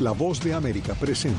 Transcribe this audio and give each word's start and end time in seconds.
La 0.00 0.10
voz 0.10 0.40
de 0.40 0.52
América 0.52 0.94
presenta. 0.94 1.38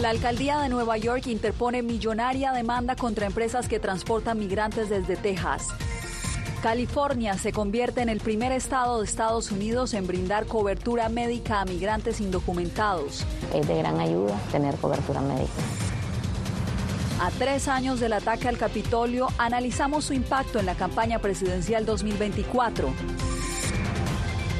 La 0.00 0.10
alcaldía 0.10 0.58
de 0.58 0.68
Nueva 0.68 0.98
York 0.98 1.28
interpone 1.28 1.82
millonaria 1.82 2.52
demanda 2.52 2.96
contra 2.96 3.26
empresas 3.26 3.68
que 3.68 3.78
transportan 3.78 4.40
migrantes 4.40 4.88
desde 4.88 5.16
Texas. 5.16 5.68
California 6.64 7.38
se 7.38 7.52
convierte 7.52 8.00
en 8.00 8.08
el 8.08 8.18
primer 8.18 8.50
estado 8.50 8.98
de 8.98 9.04
Estados 9.04 9.52
Unidos 9.52 9.94
en 9.94 10.08
brindar 10.08 10.46
cobertura 10.46 11.08
médica 11.08 11.60
a 11.60 11.64
migrantes 11.64 12.20
indocumentados. 12.20 13.24
Es 13.54 13.68
de 13.68 13.78
gran 13.78 14.00
ayuda 14.00 14.36
tener 14.50 14.74
cobertura 14.76 15.20
médica. 15.20 15.52
A 17.20 17.30
tres 17.30 17.68
años 17.68 18.00
del 18.00 18.14
ataque 18.14 18.48
al 18.48 18.58
Capitolio, 18.58 19.28
analizamos 19.38 20.06
su 20.06 20.12
impacto 20.12 20.58
en 20.58 20.66
la 20.66 20.74
campaña 20.74 21.20
presidencial 21.20 21.86
2024. 21.86 22.92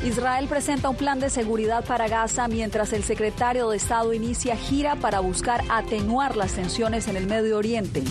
Israel 0.04 0.46
presenta 0.48 0.88
un 0.88 0.96
plan 0.96 1.18
de 1.18 1.28
seguridad 1.28 1.84
para 1.84 2.06
Gaza 2.06 2.46
mientras 2.46 2.92
el 2.92 3.02
secretario 3.02 3.68
de 3.68 3.76
Estado 3.76 4.12
inicia 4.12 4.56
gira 4.56 4.94
para 4.96 5.18
buscar 5.18 5.62
atenuar 5.68 6.36
las 6.36 6.52
tensiones 6.52 7.08
en 7.08 7.16
el 7.16 7.26
Medio 7.26 7.58
Oriente. 7.58 8.04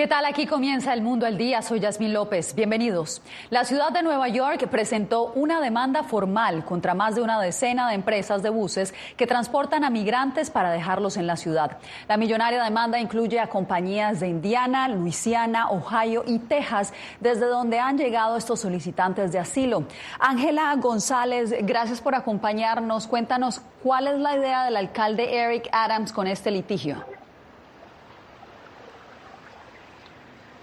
¿Qué 0.00 0.06
tal? 0.06 0.24
Aquí 0.24 0.46
comienza 0.46 0.94
El 0.94 1.02
Mundo 1.02 1.26
al 1.26 1.36
Día. 1.36 1.60
Soy 1.60 1.78
Yasmín 1.78 2.14
López. 2.14 2.54
Bienvenidos. 2.54 3.20
La 3.50 3.64
ciudad 3.64 3.90
de 3.92 4.02
Nueva 4.02 4.28
York 4.28 4.66
presentó 4.70 5.24
una 5.34 5.60
demanda 5.60 6.04
formal 6.04 6.64
contra 6.64 6.94
más 6.94 7.16
de 7.16 7.20
una 7.20 7.38
decena 7.38 7.86
de 7.86 7.96
empresas 7.96 8.42
de 8.42 8.48
buses 8.48 8.94
que 9.18 9.26
transportan 9.26 9.84
a 9.84 9.90
migrantes 9.90 10.48
para 10.48 10.70
dejarlos 10.70 11.18
en 11.18 11.26
la 11.26 11.36
ciudad. 11.36 11.76
La 12.08 12.16
millonaria 12.16 12.64
demanda 12.64 12.98
incluye 12.98 13.38
a 13.40 13.48
compañías 13.48 14.20
de 14.20 14.28
Indiana, 14.28 14.88
Luisiana, 14.88 15.68
Ohio 15.68 16.24
y 16.26 16.38
Texas, 16.38 16.94
desde 17.20 17.44
donde 17.44 17.78
han 17.78 17.98
llegado 17.98 18.38
estos 18.38 18.60
solicitantes 18.60 19.32
de 19.32 19.38
asilo. 19.38 19.84
Ángela 20.18 20.74
González, 20.76 21.54
gracias 21.60 22.00
por 22.00 22.14
acompañarnos. 22.14 23.06
Cuéntanos 23.06 23.60
cuál 23.82 24.06
es 24.06 24.18
la 24.18 24.34
idea 24.34 24.64
del 24.64 24.78
alcalde 24.78 25.36
Eric 25.36 25.68
Adams 25.72 26.10
con 26.14 26.26
este 26.26 26.50
litigio. 26.50 27.19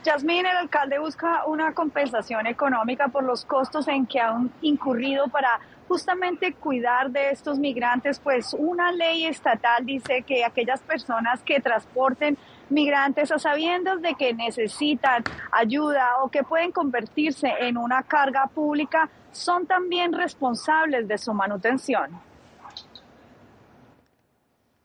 Yasmín, 0.07 0.45
el 0.45 0.55
alcalde 0.55 0.99
busca 0.99 1.43
una 1.47 1.73
compensación 1.73 2.47
económica 2.47 3.09
por 3.09 3.25
los 3.25 3.43
costos 3.43 3.89
en 3.89 4.05
que 4.05 4.21
han 4.21 4.49
incurrido 4.61 5.27
para 5.27 5.59
justamente 5.89 6.53
cuidar 6.53 7.11
de 7.11 7.31
estos 7.31 7.59
migrantes, 7.59 8.17
pues 8.17 8.55
una 8.57 8.93
ley 8.93 9.25
estatal 9.25 9.85
dice 9.85 10.21
que 10.21 10.45
aquellas 10.45 10.79
personas 10.79 11.43
que 11.43 11.59
transporten 11.59 12.37
migrantes 12.69 13.33
a 13.33 13.37
sabiendas 13.37 14.01
de 14.01 14.15
que 14.15 14.33
necesitan 14.33 15.25
ayuda 15.51 16.23
o 16.23 16.29
que 16.29 16.41
pueden 16.41 16.71
convertirse 16.71 17.51
en 17.59 17.75
una 17.75 18.01
carga 18.03 18.47
pública 18.47 19.09
son 19.33 19.67
también 19.67 20.13
responsables 20.13 21.05
de 21.09 21.17
su 21.17 21.33
manutención. 21.33 22.26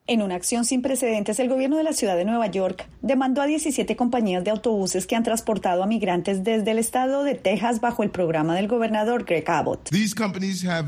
En 0.09 0.21
una 0.21 0.35
acción 0.35 0.65
sin 0.65 0.83
precedentes, 0.83 1.39
el 1.39 1.49
gobierno 1.49 1.77
de 1.77 1.85
la 1.85 1.93
ciudad 1.93 2.17
de 2.17 2.25
Nueva 2.25 2.49
York 2.49 2.89
demandó 3.03 3.41
a 3.41 3.47
17 3.47 3.95
compañías 3.95 4.43
de 4.43 4.51
autobuses 4.51 5.07
que 5.07 5.15
han 5.15 5.23
transportado 5.23 5.81
a 5.85 5.87
migrantes 5.87 6.43
desde 6.43 6.73
el 6.73 6.81
estado 6.81 7.23
de 7.23 7.37
Texas 7.37 7.81
bajo 7.81 8.03
el 8.03 8.11
programa 8.11 8.57
del 8.57 8.67
gobernador 8.67 9.23
Greg 9.23 9.49
Abbott. 9.49 9.91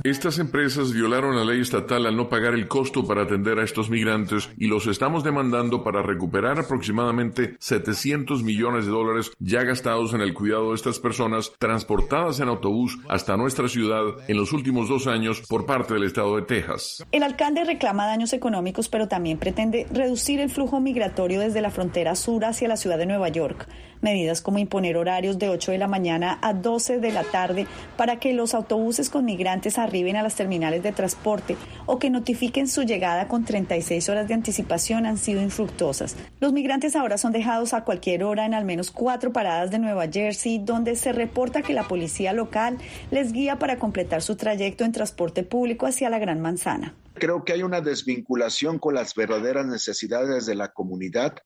Estas 0.03 0.39
empresas 0.41 0.93
violaron 0.93 1.37
la 1.37 1.45
ley 1.45 1.61
estatal 1.61 2.07
al 2.07 2.17
no 2.17 2.29
pagar 2.29 2.55
el 2.55 2.67
costo 2.67 3.07
para 3.07 3.23
atender 3.23 3.61
a 3.61 3.63
estos 3.63 3.89
migrantes 3.89 4.51
y 4.59 4.67
los 4.67 4.89
estamos 4.89 5.23
demandando 5.23 5.85
para 5.85 6.03
recuperar 6.03 6.59
aproximadamente 6.59 7.55
700 7.61 8.43
millones 8.43 8.87
de 8.87 8.91
dólares 8.91 9.31
ya 9.39 9.63
gastados 9.63 10.13
en 10.13 10.23
el 10.23 10.35
cuidado 10.35 10.71
de 10.71 10.75
estas 10.75 10.99
personas 10.99 11.53
transportadas 11.61 12.41
en 12.41 12.49
autobús 12.49 12.99
hasta 13.09 13.37
nuestra 13.37 13.69
ciudad 13.69 14.03
en 14.27 14.37
los 14.37 14.53
últimos 14.53 14.89
dos 14.89 15.07
años 15.07 15.41
por 15.49 15.67
parte 15.67 15.95
del 15.95 16.03
estado 16.03 16.35
de 16.35 16.43
Texas. 16.43 17.05
El 17.13 17.23
alcalde 17.23 17.63
reclama 17.63 18.07
daños 18.07 18.33
económicos, 18.33 18.89
pero 18.89 19.04
también 19.09 19.39
pretende 19.39 19.87
reducir 19.93 20.41
el 20.41 20.51
flujo 20.51 20.81
migratorio 20.81 21.41
desde 21.41 21.61
la 21.61 21.71
frontera 21.71 22.15
sur 22.15 22.45
hacia 22.45 22.69
la 22.69 22.77
ciudad 22.77 22.99
de 22.99 23.07
Nueva 23.07 23.29
York. 23.29 23.69
Medidas 24.01 24.43
como 24.43 24.59
imponer 24.59 24.97
horarios 24.97 25.39
de 25.39 25.49
8 25.49 25.73
de 25.73 25.79
la 25.79 25.89
mañana 25.89 26.39
a 26.43 26.53
12 26.53 26.99
de 26.99 27.11
la 27.11 27.25
tarde 27.25 27.67
para 27.97 28.19
que 28.19 28.35
los 28.35 28.53
autobuses 28.53 29.09
con 29.09 29.25
migrantes 29.25 29.79
arriben 29.79 30.17
a 30.17 30.23
las 30.23 30.35
terminales 30.35 30.83
de 30.83 30.93
transporte 30.93 31.57
o 31.87 31.99
que 31.99 32.11
notifiquen 32.11 32.69
su 32.69 32.83
llegada 32.83 33.29
con 33.29 33.45
36 33.45 34.09
horas 34.11 34.29
de 34.29 34.35
anticipación 34.35 35.07
han 35.07 35.17
sido 35.17 35.41
infructuosas. 35.41 36.17
Los 36.41 36.53
migrantes 36.53 36.97
ahora 36.97 37.17
son 37.17 37.33
dejados 37.33 37.73
a 37.73 37.85
cualquier 37.85 38.25
hora 38.25 38.45
en 38.45 38.53
al 38.53 38.65
menos 38.65 38.91
cuatro 38.91 39.33
paradas 39.33 39.71
de 39.71 39.79
Nueva 39.79 40.07
Jersey, 40.09 40.59
donde 40.59 40.97
se 40.97 41.13
reporta 41.13 41.63
que 41.63 41.73
la 41.73 41.89
policía 41.89 42.33
local 42.33 42.79
les 43.11 43.33
guía 43.33 43.59
para 43.59 43.79
completar 43.79 44.23
su 44.23 44.37
trayecto 44.37 44.85
en 44.85 44.93
transporte 44.93 45.43
público 45.43 45.87
hacia 45.87 46.11
la 46.11 46.19
Gran 46.19 46.41
Manzana. 46.41 46.95
Creo 47.15 47.45
que 47.45 47.53
hay 47.53 47.63
una 47.63 47.81
desvinculación 47.81 48.79
con 48.79 48.95
las 48.95 49.15
verdaderas 49.15 49.67
necesidades 49.67 50.47
de 50.47 50.55
la 50.55 50.73
comunidad. 50.73 51.37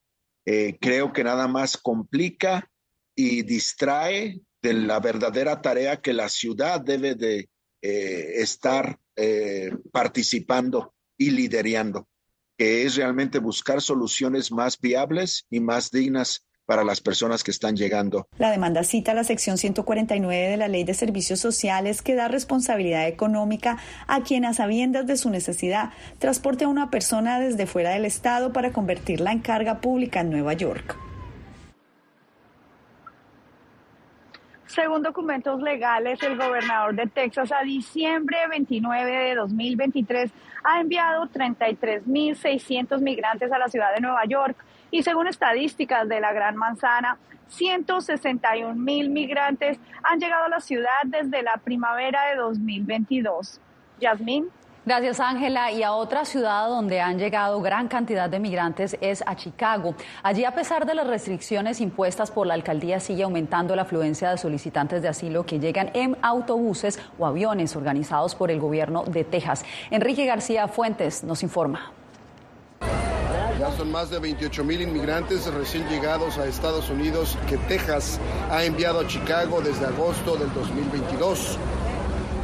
Eh, 0.44 0.78
creo 0.80 1.12
que 1.12 1.24
nada 1.24 1.46
más 1.46 1.76
complica 1.76 2.70
y 3.14 3.42
distrae 3.42 4.40
de 4.62 4.72
la 4.72 5.00
verdadera 5.00 5.60
tarea 5.60 6.00
que 6.00 6.12
la 6.12 6.28
ciudad 6.28 6.80
debe 6.80 7.14
de 7.14 7.48
eh, 7.82 8.32
estar 8.36 8.98
eh, 9.16 9.70
participando 9.92 10.94
y 11.16 11.30
liderando, 11.30 12.08
que 12.56 12.84
es 12.84 12.96
realmente 12.96 13.38
buscar 13.38 13.82
soluciones 13.82 14.50
más 14.50 14.80
viables 14.80 15.46
y 15.50 15.60
más 15.60 15.90
dignas 15.90 16.47
para 16.68 16.84
las 16.84 17.00
personas 17.00 17.42
que 17.42 17.50
están 17.50 17.78
llegando. 17.78 18.28
La 18.36 18.50
demanda 18.50 18.84
cita 18.84 19.14
la 19.14 19.24
sección 19.24 19.56
149 19.56 20.50
de 20.50 20.56
la 20.58 20.68
Ley 20.68 20.84
de 20.84 20.92
Servicios 20.92 21.40
Sociales 21.40 22.02
que 22.02 22.14
da 22.14 22.28
responsabilidad 22.28 23.08
económica 23.08 23.78
a 24.06 24.20
quien 24.20 24.44
a 24.44 24.52
sabiendas 24.52 25.06
de 25.06 25.16
su 25.16 25.30
necesidad 25.30 25.94
transporte 26.18 26.66
a 26.66 26.68
una 26.68 26.90
persona 26.90 27.40
desde 27.40 27.64
fuera 27.64 27.88
del 27.92 28.04
Estado 28.04 28.52
para 28.52 28.70
convertirla 28.70 29.32
en 29.32 29.38
carga 29.38 29.80
pública 29.80 30.20
en 30.20 30.28
Nueva 30.28 30.52
York. 30.52 30.94
Según 34.66 35.02
documentos 35.02 35.62
legales, 35.62 36.22
el 36.22 36.36
gobernador 36.36 36.94
de 36.94 37.06
Texas 37.06 37.50
a 37.50 37.64
diciembre 37.64 38.36
29 38.50 39.10
de 39.10 39.34
2023 39.36 40.30
ha 40.64 40.80
enviado 40.82 41.24
33.600 41.28 43.00
migrantes 43.00 43.50
a 43.50 43.58
la 43.58 43.68
ciudad 43.68 43.94
de 43.94 44.02
Nueva 44.02 44.26
York 44.26 44.62
y 44.90 45.02
según 45.02 45.28
estadísticas 45.28 46.08
de 46.08 46.20
la 46.20 46.32
Gran 46.32 46.56
Manzana, 46.56 47.18
161 47.48 48.74
mil 48.74 49.10
migrantes 49.10 49.78
han 50.02 50.20
llegado 50.20 50.44
a 50.44 50.48
la 50.48 50.60
ciudad 50.60 51.02
desde 51.04 51.42
la 51.42 51.56
primavera 51.56 52.26
de 52.30 52.36
2022. 52.36 53.60
Yasmín. 54.00 54.50
Gracias, 54.88 55.20
Ángela. 55.20 55.70
Y 55.70 55.82
a 55.82 55.92
otra 55.92 56.24
ciudad 56.24 56.66
donde 56.68 57.02
han 57.02 57.18
llegado 57.18 57.60
gran 57.60 57.88
cantidad 57.88 58.30
de 58.30 58.38
migrantes 58.38 58.96
es 59.02 59.22
a 59.26 59.36
Chicago. 59.36 59.94
Allí, 60.22 60.46
a 60.46 60.54
pesar 60.54 60.86
de 60.86 60.94
las 60.94 61.06
restricciones 61.06 61.82
impuestas 61.82 62.30
por 62.30 62.46
la 62.46 62.54
alcaldía, 62.54 62.98
sigue 62.98 63.22
aumentando 63.22 63.76
la 63.76 63.82
afluencia 63.82 64.30
de 64.30 64.38
solicitantes 64.38 65.02
de 65.02 65.08
asilo 65.08 65.44
que 65.44 65.58
llegan 65.58 65.90
en 65.92 66.16
autobuses 66.22 66.98
o 67.18 67.26
aviones 67.26 67.76
organizados 67.76 68.34
por 68.34 68.50
el 68.50 68.60
gobierno 68.60 69.04
de 69.04 69.24
Texas. 69.24 69.62
Enrique 69.90 70.24
García 70.24 70.68
Fuentes 70.68 71.22
nos 71.22 71.42
informa. 71.42 71.92
Ya 73.58 73.76
son 73.76 73.90
más 73.90 74.08
de 74.08 74.20
28 74.20 74.62
mil 74.62 74.80
inmigrantes 74.80 75.52
recién 75.52 75.88
llegados 75.88 76.38
a 76.38 76.46
Estados 76.46 76.90
Unidos 76.90 77.36
que 77.48 77.56
Texas 77.56 78.20
ha 78.52 78.64
enviado 78.64 79.00
a 79.00 79.08
Chicago 79.08 79.60
desde 79.60 79.84
agosto 79.84 80.36
del 80.36 80.52
2022. 80.54 81.58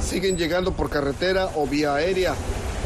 Siguen 0.00 0.36
llegando 0.36 0.72
por 0.72 0.90
carretera 0.90 1.50
o 1.54 1.68
vía 1.68 1.94
aérea. 1.94 2.34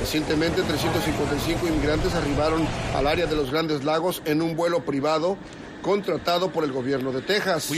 Recientemente 0.01 0.61
355 0.61 1.69
inmigrantes 1.69 2.15
arribaron 2.15 2.69
al 2.95 3.07
área 3.07 3.25
de 3.25 3.35
los 3.35 3.51
Grandes 3.51 3.83
Lagos 3.83 4.21
en 4.27 4.43
un 4.43 4.57
vuelo 4.57 4.85
privado 4.85 5.39
contratado 5.81 6.53
por 6.53 6.65
el 6.65 6.73
gobierno 6.73 7.13
de 7.13 7.23
Texas. 7.23 7.71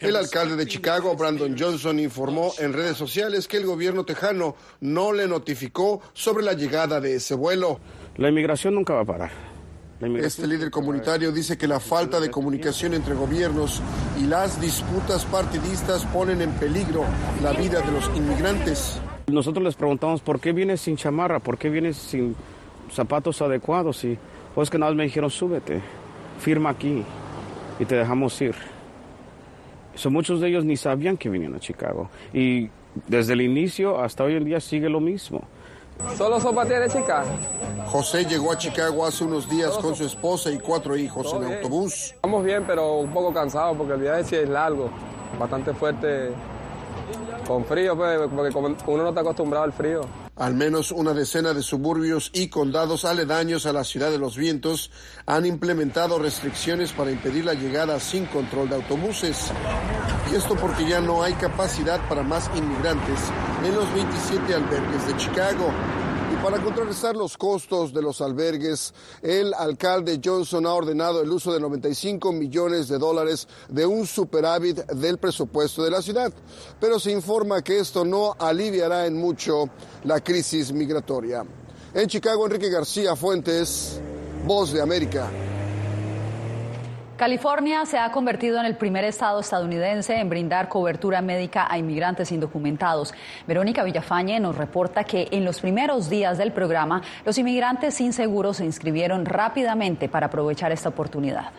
El 0.00 0.16
alcalde 0.16 0.56
de 0.56 0.66
Chicago, 0.66 1.14
Brandon 1.14 1.56
Johnson, 1.58 1.98
informó 1.98 2.52
en 2.58 2.72
redes 2.72 2.96
sociales 2.96 3.46
que 3.46 3.58
el 3.58 3.66
gobierno 3.66 4.04
tejano 4.04 4.56
no 4.80 5.12
le 5.12 5.28
notificó 5.28 6.00
sobre 6.12 6.44
la 6.44 6.54
llegada 6.54 7.00
de 7.00 7.16
ese 7.16 7.34
vuelo. 7.34 7.80
La 8.16 8.28
inmigración 8.28 8.74
nunca 8.74 8.94
va 8.94 9.00
a 9.00 9.04
parar. 9.04 9.30
Este 10.00 10.46
líder 10.46 10.70
comunitario 10.70 11.32
dice 11.32 11.56
que 11.56 11.66
la 11.66 11.80
falta 11.80 12.20
de 12.20 12.30
comunicación 12.30 12.94
entre 12.94 13.14
gobiernos 13.14 13.80
y 14.20 14.26
las 14.26 14.60
disputas 14.60 15.24
partidistas 15.24 16.04
ponen 16.06 16.42
en 16.42 16.50
peligro 16.52 17.04
la 17.42 17.52
vida 17.52 17.80
de 17.80 17.90
los 17.90 18.10
inmigrantes. 18.16 19.00
Nosotros 19.26 19.64
les 19.64 19.74
preguntamos 19.74 20.20
por 20.20 20.40
qué 20.40 20.52
vienes 20.52 20.82
sin 20.82 20.96
chamarra, 20.96 21.38
por 21.38 21.56
qué 21.56 21.70
vienes 21.70 21.96
sin 21.96 22.36
zapatos 22.92 23.40
adecuados 23.40 24.04
y 24.04 24.18
pues 24.54 24.68
que 24.68 24.78
nada 24.78 24.92
más 24.92 24.98
me 24.98 25.04
dijeron 25.04 25.30
súbete, 25.30 25.80
firma 26.38 26.70
aquí 26.70 27.02
y 27.78 27.84
te 27.84 27.96
dejamos 27.96 28.40
ir. 28.42 28.54
So, 29.94 30.10
muchos 30.10 30.40
de 30.40 30.48
ellos 30.48 30.64
ni 30.64 30.76
sabían 30.76 31.16
que 31.16 31.30
venían 31.30 31.54
a 31.54 31.60
Chicago 31.60 32.10
y 32.32 32.68
desde 33.08 33.32
el 33.32 33.40
inicio 33.40 34.00
hasta 34.00 34.24
hoy 34.24 34.34
en 34.34 34.44
día 34.44 34.60
sigue 34.60 34.88
lo 34.88 35.00
mismo 35.00 35.48
Solo 36.16 36.40
sopa 36.40 36.64
de 36.64 36.88
chica. 36.88 37.24
José 37.86 38.24
llegó 38.24 38.52
a 38.52 38.58
Chicago 38.58 39.04
hace 39.04 39.24
unos 39.24 39.48
días 39.48 39.76
con 39.78 39.94
su 39.94 40.04
esposa 40.04 40.50
y 40.50 40.58
cuatro 40.58 40.96
hijos 40.96 41.32
en 41.32 41.44
autobús. 41.44 42.12
Estamos 42.14 42.44
bien, 42.44 42.64
pero 42.66 42.98
un 42.98 43.12
poco 43.12 43.32
cansados 43.32 43.76
porque 43.76 43.94
el 43.94 44.00
viaje 44.00 44.24
sí 44.24 44.36
es 44.36 44.48
largo, 44.48 44.90
bastante 45.38 45.72
fuerte, 45.72 46.30
con 47.46 47.64
frío, 47.64 47.96
pues, 47.96 48.18
porque 48.34 48.72
uno 48.86 49.02
no 49.02 49.08
está 49.08 49.20
acostumbrado 49.20 49.64
al 49.64 49.72
frío. 49.72 50.02
Al 50.36 50.54
menos 50.54 50.90
una 50.90 51.12
decena 51.12 51.54
de 51.54 51.62
suburbios 51.62 52.30
y 52.34 52.48
condados 52.48 53.04
aledaños 53.04 53.66
a 53.66 53.72
la 53.72 53.84
ciudad 53.84 54.10
de 54.10 54.18
los 54.18 54.36
vientos 54.36 54.90
han 55.26 55.46
implementado 55.46 56.18
restricciones 56.18 56.92
para 56.92 57.12
impedir 57.12 57.44
la 57.44 57.54
llegada 57.54 58.00
sin 58.00 58.26
control 58.26 58.68
de 58.68 58.74
autobuses. 58.74 59.52
Y 60.32 60.34
esto 60.34 60.56
porque 60.56 60.88
ya 60.88 61.00
no 61.00 61.22
hay 61.22 61.34
capacidad 61.34 62.00
para 62.08 62.24
más 62.24 62.50
inmigrantes 62.56 63.20
en 63.64 63.76
los 63.76 63.92
27 63.94 64.54
albergues 64.54 65.06
de 65.06 65.16
Chicago. 65.18 65.72
Para 66.44 66.62
contrarrestar 66.62 67.16
los 67.16 67.38
costos 67.38 67.94
de 67.94 68.02
los 68.02 68.20
albergues, 68.20 68.92
el 69.22 69.54
alcalde 69.54 70.20
Johnson 70.22 70.66
ha 70.66 70.74
ordenado 70.74 71.22
el 71.22 71.30
uso 71.30 71.54
de 71.54 71.58
95 71.58 72.32
millones 72.32 72.86
de 72.88 72.98
dólares 72.98 73.48
de 73.70 73.86
un 73.86 74.06
superávit 74.06 74.84
del 74.88 75.16
presupuesto 75.16 75.82
de 75.82 75.90
la 75.90 76.02
ciudad. 76.02 76.30
Pero 76.78 77.00
se 77.00 77.12
informa 77.12 77.62
que 77.62 77.78
esto 77.78 78.04
no 78.04 78.36
aliviará 78.38 79.06
en 79.06 79.16
mucho 79.16 79.70
la 80.04 80.20
crisis 80.20 80.70
migratoria. 80.70 81.46
En 81.94 82.08
Chicago, 82.08 82.44
Enrique 82.44 82.68
García 82.68 83.16
Fuentes, 83.16 83.98
Voz 84.44 84.70
de 84.70 84.82
América. 84.82 85.30
California 87.16 87.86
se 87.86 87.96
ha 87.96 88.10
convertido 88.10 88.58
en 88.58 88.66
el 88.66 88.76
primer 88.76 89.04
estado 89.04 89.38
estadounidense 89.38 90.16
en 90.16 90.28
brindar 90.28 90.68
cobertura 90.68 91.22
médica 91.22 91.64
a 91.70 91.78
inmigrantes 91.78 92.32
indocumentados. 92.32 93.14
Verónica 93.46 93.84
Villafañe 93.84 94.40
nos 94.40 94.56
reporta 94.56 95.04
que 95.04 95.28
en 95.30 95.44
los 95.44 95.60
primeros 95.60 96.10
días 96.10 96.38
del 96.38 96.50
programa, 96.50 97.02
los 97.24 97.38
inmigrantes 97.38 97.94
sin 97.94 98.12
seguro 98.12 98.52
se 98.52 98.64
inscribieron 98.64 99.26
rápidamente 99.26 100.08
para 100.08 100.26
aprovechar 100.26 100.72
esta 100.72 100.88
oportunidad. 100.88 101.52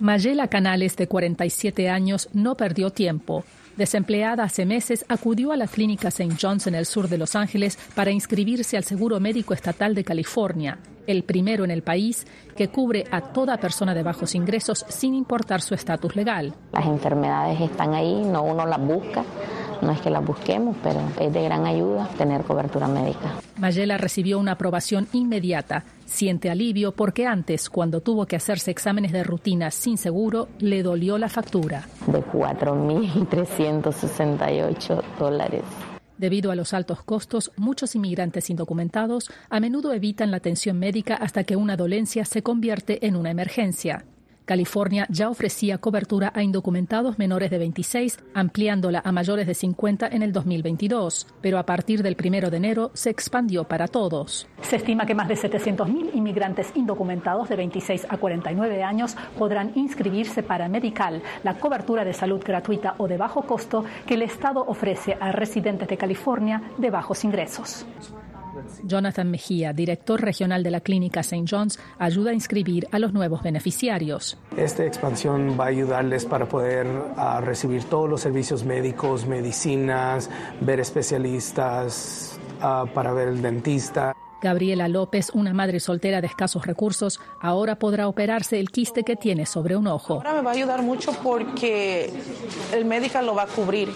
Mayela 0.00 0.48
Canales, 0.48 0.96
de 0.96 1.06
47 1.06 1.90
años, 1.90 2.30
no 2.32 2.56
perdió 2.56 2.90
tiempo. 2.90 3.44
Desempleada 3.76 4.44
hace 4.44 4.64
meses, 4.64 5.04
acudió 5.08 5.52
a 5.52 5.56
la 5.58 5.66
clínica 5.66 6.08
St. 6.08 6.36
John's 6.40 6.66
en 6.66 6.74
el 6.74 6.86
sur 6.86 7.08
de 7.08 7.18
Los 7.18 7.36
Ángeles 7.36 7.78
para 7.94 8.12
inscribirse 8.12 8.78
al 8.78 8.84
Seguro 8.84 9.20
Médico 9.20 9.52
Estatal 9.52 9.94
de 9.94 10.04
California, 10.04 10.78
el 11.06 11.24
primero 11.24 11.64
en 11.64 11.70
el 11.70 11.82
país 11.82 12.26
que 12.56 12.68
cubre 12.68 13.04
a 13.10 13.20
toda 13.20 13.56
persona 13.56 13.94
de 13.94 14.02
bajos 14.02 14.34
ingresos 14.34 14.84
sin 14.88 15.14
importar 15.14 15.60
su 15.60 15.74
estatus 15.74 16.16
legal. 16.16 16.54
Las 16.72 16.86
enfermedades 16.86 17.60
están 17.60 17.94
ahí, 17.94 18.22
no 18.24 18.42
uno 18.42 18.66
las 18.66 18.80
busca 18.80 19.24
no 19.84 19.92
es 19.92 20.00
que 20.00 20.10
la 20.10 20.18
busquemos, 20.20 20.76
pero 20.82 21.00
es 21.20 21.32
de 21.32 21.42
gran 21.42 21.66
ayuda 21.66 22.08
tener 22.16 22.42
cobertura 22.42 22.88
médica. 22.88 23.34
Mayela 23.58 23.98
recibió 23.98 24.38
una 24.38 24.52
aprobación 24.52 25.08
inmediata. 25.12 25.84
Siente 26.06 26.48
alivio 26.50 26.92
porque 26.92 27.26
antes, 27.26 27.68
cuando 27.70 28.00
tuvo 28.00 28.26
que 28.26 28.36
hacerse 28.36 28.70
exámenes 28.70 29.10
de 29.12 29.24
rutina 29.24 29.70
sin 29.70 29.98
seguro, 29.98 30.48
le 30.58 30.82
dolió 30.82 31.18
la 31.18 31.28
factura. 31.28 31.86
De 32.06 32.20
4.368 32.20 35.02
dólares. 35.18 35.62
Debido 36.16 36.50
a 36.50 36.54
los 36.54 36.74
altos 36.74 37.02
costos, 37.02 37.50
muchos 37.56 37.94
inmigrantes 37.94 38.48
indocumentados 38.48 39.30
a 39.50 39.58
menudo 39.58 39.92
evitan 39.92 40.30
la 40.30 40.36
atención 40.36 40.78
médica 40.78 41.14
hasta 41.14 41.44
que 41.44 41.56
una 41.56 41.76
dolencia 41.76 42.24
se 42.24 42.42
convierte 42.42 43.06
en 43.06 43.16
una 43.16 43.30
emergencia. 43.30 44.04
California 44.44 45.06
ya 45.08 45.30
ofrecía 45.30 45.78
cobertura 45.78 46.30
a 46.34 46.42
indocumentados 46.42 47.18
menores 47.18 47.50
de 47.50 47.58
26, 47.58 48.18
ampliándola 48.34 49.00
a 49.04 49.10
mayores 49.10 49.46
de 49.46 49.54
50 49.54 50.08
en 50.08 50.22
el 50.22 50.32
2022, 50.32 51.26
pero 51.40 51.58
a 51.58 51.64
partir 51.64 52.02
del 52.02 52.16
1 52.22 52.50
de 52.50 52.56
enero 52.56 52.90
se 52.92 53.10
expandió 53.10 53.64
para 53.64 53.88
todos. 53.88 54.46
Se 54.60 54.76
estima 54.76 55.06
que 55.06 55.14
más 55.14 55.28
de 55.28 55.36
700.000 55.36 56.14
inmigrantes 56.14 56.72
indocumentados 56.74 57.48
de 57.48 57.56
26 57.56 58.06
a 58.10 58.18
49 58.18 58.82
años 58.82 59.16
podrán 59.38 59.72
inscribirse 59.76 60.42
para 60.42 60.68
Medical, 60.68 61.22
la 61.42 61.54
cobertura 61.54 62.04
de 62.04 62.12
salud 62.12 62.42
gratuita 62.44 62.96
o 62.98 63.08
de 63.08 63.16
bajo 63.16 63.42
costo 63.42 63.84
que 64.06 64.14
el 64.14 64.22
Estado 64.22 64.64
ofrece 64.66 65.16
a 65.20 65.32
residentes 65.32 65.88
de 65.88 65.96
California 65.96 66.62
de 66.76 66.90
bajos 66.90 67.24
ingresos. 67.24 67.86
Jonathan 68.82 69.30
Mejía, 69.30 69.72
director 69.72 70.20
regional 70.20 70.62
de 70.62 70.70
la 70.70 70.80
clínica 70.80 71.20
St. 71.20 71.44
John's, 71.48 71.78
ayuda 71.98 72.30
a 72.30 72.34
inscribir 72.34 72.88
a 72.92 72.98
los 72.98 73.12
nuevos 73.12 73.42
beneficiarios. 73.42 74.36
Esta 74.56 74.84
expansión 74.84 75.56
va 75.58 75.64
a 75.64 75.68
ayudarles 75.68 76.24
para 76.24 76.48
poder 76.48 76.86
ah, 77.16 77.40
recibir 77.42 77.84
todos 77.84 78.08
los 78.08 78.20
servicios 78.20 78.64
médicos, 78.64 79.26
medicinas, 79.26 80.30
ver 80.60 80.80
especialistas, 80.80 82.38
ah, 82.60 82.84
para 82.92 83.12
ver 83.12 83.28
el 83.28 83.42
dentista. 83.42 84.14
Gabriela 84.44 84.88
López, 84.88 85.30
una 85.32 85.54
madre 85.54 85.80
soltera 85.80 86.20
de 86.20 86.26
escasos 86.26 86.66
recursos, 86.66 87.18
ahora 87.40 87.78
podrá 87.78 88.08
operarse 88.08 88.60
el 88.60 88.70
quiste 88.70 89.02
que 89.02 89.16
tiene 89.16 89.46
sobre 89.46 89.74
un 89.74 89.86
ojo. 89.86 90.14
Ahora 90.14 90.34
me 90.34 90.42
va 90.42 90.50
a 90.50 90.54
ayudar 90.54 90.82
mucho 90.82 91.12
porque 91.22 92.12
el 92.74 92.84
médico 92.84 93.22
lo 93.22 93.34
va 93.34 93.44
a 93.44 93.46
cubrir. 93.46 93.88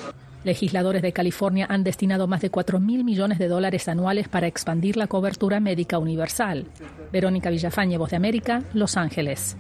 Legisladores 0.45 1.03
de 1.03 1.13
California 1.13 1.67
han 1.69 1.85
destinado 1.85 2.27
más 2.27 2.41
de 2.41 2.51
4 2.51 2.79
mil 2.81 3.05
millones 3.05 3.39
de 3.39 3.49
dólares 3.49 3.89
anuales 3.89 4.29
para 4.29 4.47
expandir 4.47 4.97
la 4.97 5.07
cobertura 5.07 5.61
médica 5.61 5.99
universal. 5.99 6.67
Verónica 7.13 7.51
Villafañe, 7.51 7.99
Voz 7.99 8.11
de 8.11 8.17
América, 8.17 8.63
Los 8.73 8.97
Ángeles. 8.97 9.57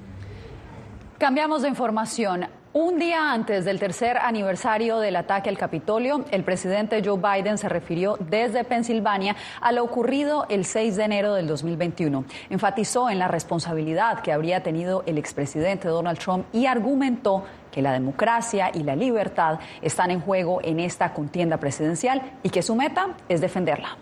Cambiamos 1.18 1.62
de 1.62 1.68
información. 1.68 2.46
Un 2.74 2.98
día 2.98 3.32
antes 3.32 3.64
del 3.64 3.78
tercer 3.78 4.18
aniversario 4.18 4.98
del 4.98 5.16
ataque 5.16 5.48
al 5.48 5.56
Capitolio, 5.56 6.26
el 6.30 6.44
presidente 6.44 7.02
Joe 7.02 7.18
Biden 7.18 7.56
se 7.56 7.66
refirió 7.66 8.18
desde 8.20 8.62
Pensilvania 8.62 9.36
a 9.62 9.72
lo 9.72 9.82
ocurrido 9.82 10.44
el 10.50 10.66
6 10.66 10.96
de 10.96 11.04
enero 11.04 11.32
del 11.32 11.46
2021. 11.46 12.26
Enfatizó 12.50 13.08
en 13.08 13.18
la 13.18 13.26
responsabilidad 13.26 14.20
que 14.20 14.32
habría 14.32 14.62
tenido 14.62 15.02
el 15.06 15.16
expresidente 15.16 15.88
Donald 15.88 16.18
Trump 16.18 16.44
y 16.52 16.66
argumentó 16.66 17.42
que 17.72 17.80
la 17.80 17.92
democracia 17.92 18.70
y 18.74 18.82
la 18.82 18.96
libertad 18.96 19.60
están 19.80 20.10
en 20.10 20.20
juego 20.20 20.60
en 20.62 20.78
esta 20.78 21.14
contienda 21.14 21.56
presidencial 21.56 22.20
y 22.42 22.50
que 22.50 22.60
su 22.60 22.74
meta 22.74 23.16
es 23.30 23.40
defenderla. 23.40 23.96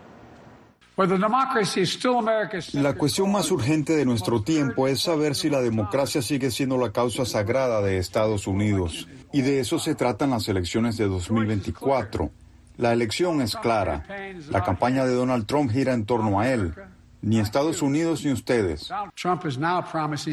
La 2.73 2.95
cuestión 2.95 3.31
más 3.31 3.51
urgente 3.51 3.95
de 3.95 4.07
nuestro 4.07 4.43
tiempo 4.43 4.89
es 4.89 5.03
saber 5.03 5.35
si 5.35 5.51
la 5.51 5.61
democracia 5.61 6.23
sigue 6.23 6.51
siendo 6.51 6.79
la 6.79 6.91
causa 6.91 7.27
sagrada 7.27 7.83
de 7.83 7.99
Estados 7.99 8.47
Unidos. 8.47 9.07
Y 9.31 9.43
de 9.43 9.61
eso 9.61 9.79
se 9.79 9.95
tratan 9.95 10.31
las 10.31 10.49
elecciones 10.49 10.97
de 10.97 11.07
2024. 11.07 12.31
La 12.79 12.95
elección 12.95 13.43
es 13.43 13.57
clara. 13.57 14.07
La 14.49 14.65
campaña 14.65 15.05
de 15.05 15.13
Donald 15.13 15.45
Trump 15.45 15.71
gira 15.71 15.93
en 15.93 16.07
torno 16.07 16.41
a 16.41 16.49
él. 16.49 16.73
Ni 17.21 17.41
Estados 17.41 17.83
Unidos 17.83 18.25
ni 18.25 18.33
ustedes. 18.33 18.91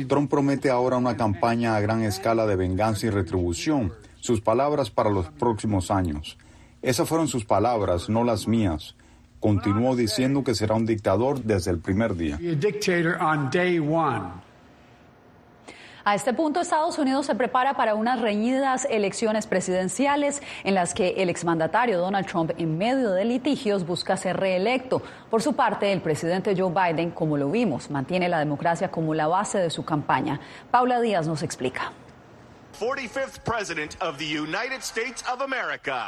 Trump 0.08 0.30
promete 0.30 0.70
ahora 0.70 0.96
una 0.96 1.18
campaña 1.18 1.76
a 1.76 1.82
gran 1.82 2.04
escala 2.04 2.46
de 2.46 2.56
venganza 2.56 3.08
y 3.08 3.10
retribución. 3.10 3.92
Sus 4.22 4.40
palabras 4.40 4.90
para 4.90 5.10
los 5.10 5.28
próximos 5.28 5.92
años. 5.92 6.38
Esas 6.82 7.10
fueron 7.10 7.28
sus 7.28 7.44
palabras, 7.44 8.08
no 8.08 8.24
las 8.24 8.48
mías 8.48 8.96
continuó 9.44 9.94
diciendo 9.98 10.42
que 10.42 10.56
será 10.56 10.74
un 10.74 10.86
dictador 10.86 11.44
desde 11.44 11.70
el 11.70 11.80
primer 11.80 12.16
día. 12.16 12.40
A 16.06 16.16
este 16.16 16.34
punto, 16.34 16.62
Estados 16.62 16.98
Unidos 16.98 17.26
se 17.26 17.36
prepara 17.36 17.74
para 17.74 17.94
unas 17.94 18.22
reñidas 18.22 18.88
elecciones 18.90 19.46
presidenciales 19.46 20.42
en 20.64 20.76
las 20.76 20.94
que 20.94 21.16
el 21.18 21.30
exmandatario 21.30 21.98
Donald 21.98 22.26
Trump, 22.26 22.52
en 22.58 22.78
medio 22.78 23.12
de 23.12 23.26
litigios, 23.26 23.86
busca 23.86 24.16
ser 24.16 24.38
reelecto. 24.38 25.02
Por 25.30 25.42
su 25.42 25.54
parte, 25.54 25.92
el 25.92 26.00
presidente 26.00 26.56
Joe 26.58 26.72
Biden, 26.72 27.12
como 27.12 27.36
lo 27.36 27.52
vimos, 27.52 27.90
mantiene 27.90 28.30
la 28.30 28.40
democracia 28.40 28.92
como 28.92 29.14
la 29.14 29.28
base 29.28 29.58
de 29.58 29.70
su 29.70 29.84
campaña. 29.84 30.40
Paula 30.72 31.02
Díaz 31.02 31.28
nos 31.28 31.44
explica. 31.44 31.92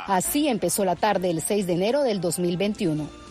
Así 0.08 0.48
empezó 0.48 0.86
la 0.86 0.96
tarde 0.96 1.30
el 1.30 1.42
6 1.42 1.68
de 1.68 1.74
enero 1.74 2.02
del 2.02 2.22
2021. 2.22 3.25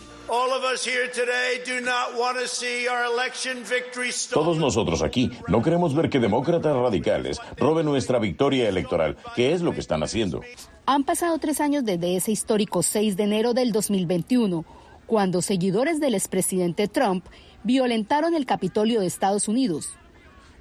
Todos 4.33 4.57
nosotros 4.57 5.01
aquí 5.01 5.31
no 5.47 5.61
queremos 5.61 5.95
ver 5.95 6.09
que 6.09 6.19
demócratas 6.19 6.75
radicales 6.75 7.39
roben 7.57 7.85
nuestra 7.85 8.19
victoria 8.19 8.67
electoral, 8.67 9.17
que 9.35 9.53
es 9.53 9.61
lo 9.61 9.73
que 9.73 9.79
están 9.79 10.03
haciendo. 10.03 10.41
Han 10.85 11.03
pasado 11.03 11.37
tres 11.37 11.61
años 11.61 11.85
desde 11.85 12.15
ese 12.15 12.31
histórico 12.31 12.83
6 12.83 13.17
de 13.17 13.23
enero 13.23 13.53
del 13.53 13.71
2021, 13.71 14.65
cuando 15.05 15.41
seguidores 15.41 15.99
del 15.99 16.15
expresidente 16.15 16.87
Trump 16.87 17.25
violentaron 17.63 18.35
el 18.35 18.45
Capitolio 18.45 19.01
de 19.01 19.07
Estados 19.07 19.47
Unidos. 19.47 19.89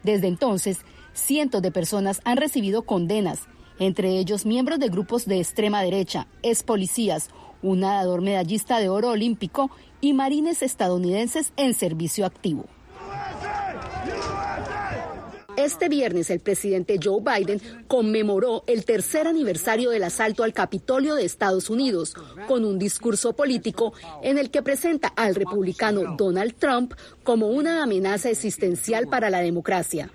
Desde 0.03 0.27
entonces, 0.27 0.79
cientos 1.15 1.63
de 1.63 1.71
personas 1.71 2.21
han 2.25 2.37
recibido 2.37 2.83
condenas, 2.83 3.41
entre 3.79 4.19
ellos 4.19 4.47
miembros 4.47 4.79
de 4.79 4.89
grupos 4.89 5.27
de 5.27 5.41
extrema 5.41 5.83
derecha, 5.83 6.27
ex 6.43 6.63
policías 6.63 7.31
un 7.65 7.81
nadador 7.81 8.21
medallista 8.21 8.79
de 8.79 8.89
oro 8.89 9.11
olímpico 9.11 9.71
y 10.01 10.13
marines 10.13 10.63
estadounidenses 10.63 11.53
en 11.57 11.75
servicio 11.75 12.27
activo. 12.27 12.67
Este 15.57 15.89
viernes 15.89 16.31
el 16.31 16.41
presidente 16.41 16.99
Joe 17.03 17.23
Biden 17.23 17.61
conmemoró 17.87 18.65
el 18.67 18.85
tercer 18.85 19.29
aniversario 19.29 19.91
del 19.91 20.03
asalto 20.03 20.43
al 20.43 20.53
Capitolio 20.53 21.15
de 21.15 21.25
Estados 21.25 21.71
Unidos 21.71 22.15
con 22.49 22.65
un 22.65 22.79
discurso 22.79 23.35
político 23.35 23.95
en 24.23 24.37
el 24.37 24.51
que 24.51 24.63
presenta 24.63 25.09
al 25.09 25.35
republicano 25.35 26.17
Donald 26.19 26.57
Trump 26.57 26.95
como 27.23 27.47
una 27.47 27.83
amenaza 27.83 28.31
existencial 28.31 29.07
para 29.07 29.31
la 29.31 29.39
democracia. 29.39 30.11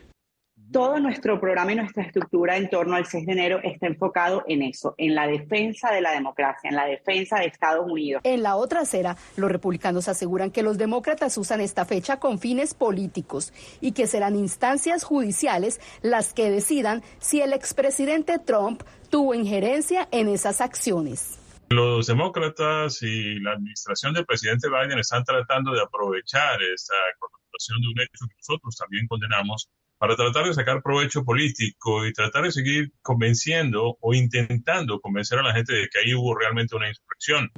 Todo 0.71 0.99
nuestro 0.99 1.39
programa 1.39 1.71
y 1.71 1.75
nuestra 1.77 2.03
estructura 2.03 2.55
en 2.55 2.69
torno 2.69 2.95
al 2.95 3.07
6 3.07 3.25
de 3.25 3.31
enero 3.31 3.59
está 3.63 3.87
enfocado 3.87 4.43
en 4.47 4.61
eso, 4.61 4.93
en 4.99 5.15
la 5.15 5.25
defensa 5.25 5.91
de 5.91 5.99
la 5.99 6.11
democracia, 6.11 6.69
en 6.69 6.75
la 6.75 6.85
defensa 6.85 7.39
de 7.39 7.47
Estados 7.47 7.89
Unidos. 7.89 8.21
En 8.23 8.43
la 8.43 8.55
otra 8.55 8.81
acera, 8.81 9.17
los 9.35 9.51
republicanos 9.51 10.07
aseguran 10.07 10.51
que 10.51 10.61
los 10.61 10.77
demócratas 10.77 11.35
usan 11.39 11.59
esta 11.61 11.85
fecha 11.85 12.19
con 12.19 12.37
fines 12.37 12.75
políticos 12.75 13.51
y 13.81 13.93
que 13.93 14.05
serán 14.05 14.35
instancias 14.35 15.03
judiciales 15.03 15.81
las 16.03 16.33
que 16.33 16.51
decidan 16.51 17.01
si 17.17 17.41
el 17.41 17.53
expresidente 17.53 18.37
Trump 18.37 18.83
tuvo 19.09 19.33
injerencia 19.33 20.07
en 20.11 20.27
esas 20.27 20.61
acciones. 20.61 21.39
Los 21.71 22.05
demócratas 22.05 23.01
y 23.01 23.39
la 23.39 23.53
administración 23.53 24.13
del 24.13 24.25
presidente 24.25 24.69
Biden 24.69 24.99
están 24.99 25.23
tratando 25.23 25.71
de 25.73 25.81
aprovechar 25.81 26.61
esta 26.61 26.93
connotación 27.17 27.81
de 27.81 27.87
un 27.87 28.01
hecho 28.01 28.27
que 28.27 28.35
nosotros 28.37 28.75
también 28.75 29.07
condenamos 29.07 29.67
para 29.99 30.15
tratar 30.15 30.45
de 30.45 30.53
sacar 30.53 30.81
provecho 30.81 31.23
político 31.23 32.07
y 32.07 32.13
tratar 32.13 32.45
de 32.45 32.51
seguir 32.51 32.93
convenciendo 33.01 33.97
o 33.99 34.13
intentando 34.13 35.01
convencer 35.01 35.39
a 35.39 35.43
la 35.43 35.53
gente 35.53 35.73
de 35.73 35.89
que 35.89 35.99
ahí 35.99 36.15
hubo 36.15 36.33
realmente 36.35 36.75
una 36.75 36.87
insurrección. 36.87 37.51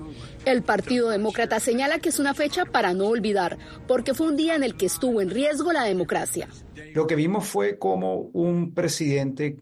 El 0.43 0.63
Partido 0.63 1.10
Demócrata 1.10 1.60
señala 1.60 2.00
que 2.00 2.10
es 2.10 2.19
una 2.19 2.33
fecha 2.33 2.65
para 2.65 2.93
no 2.93 3.05
olvidar, 3.05 3.60
porque 3.88 4.15
fue 4.15 4.27
un 4.27 4.38
día 4.38 4.55
en 4.55 4.63
el 4.63 4.75
que 4.75 4.88
estuvo 4.88 5.21
en 5.21 5.29
riesgo 5.29 5.71
la 5.71 5.83
democracia. 5.83 6.48
Lo 6.95 7.05
que 7.05 7.15
vimos 7.15 7.48
fue 7.48 7.77
como 7.77 8.15
un 8.33 8.74
presidente 8.74 9.57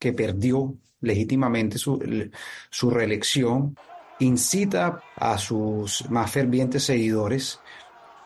que 0.00 0.12
perdió 0.12 0.76
legítimamente 1.00 1.78
su, 1.78 2.30
su 2.68 2.90
reelección 2.90 3.76
incita 4.18 5.02
a 5.14 5.38
sus 5.38 6.10
más 6.10 6.30
fervientes 6.30 6.82
seguidores 6.82 7.60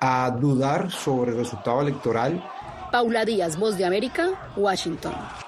a 0.00 0.30
dudar 0.30 0.90
sobre 0.90 1.32
el 1.32 1.38
resultado 1.38 1.80
electoral 1.82 2.42
Paula 2.90 3.24
Díaz, 3.24 3.56
Voz 3.56 3.76
de 3.76 3.84
América, 3.84 4.32
Washington. 4.56 5.45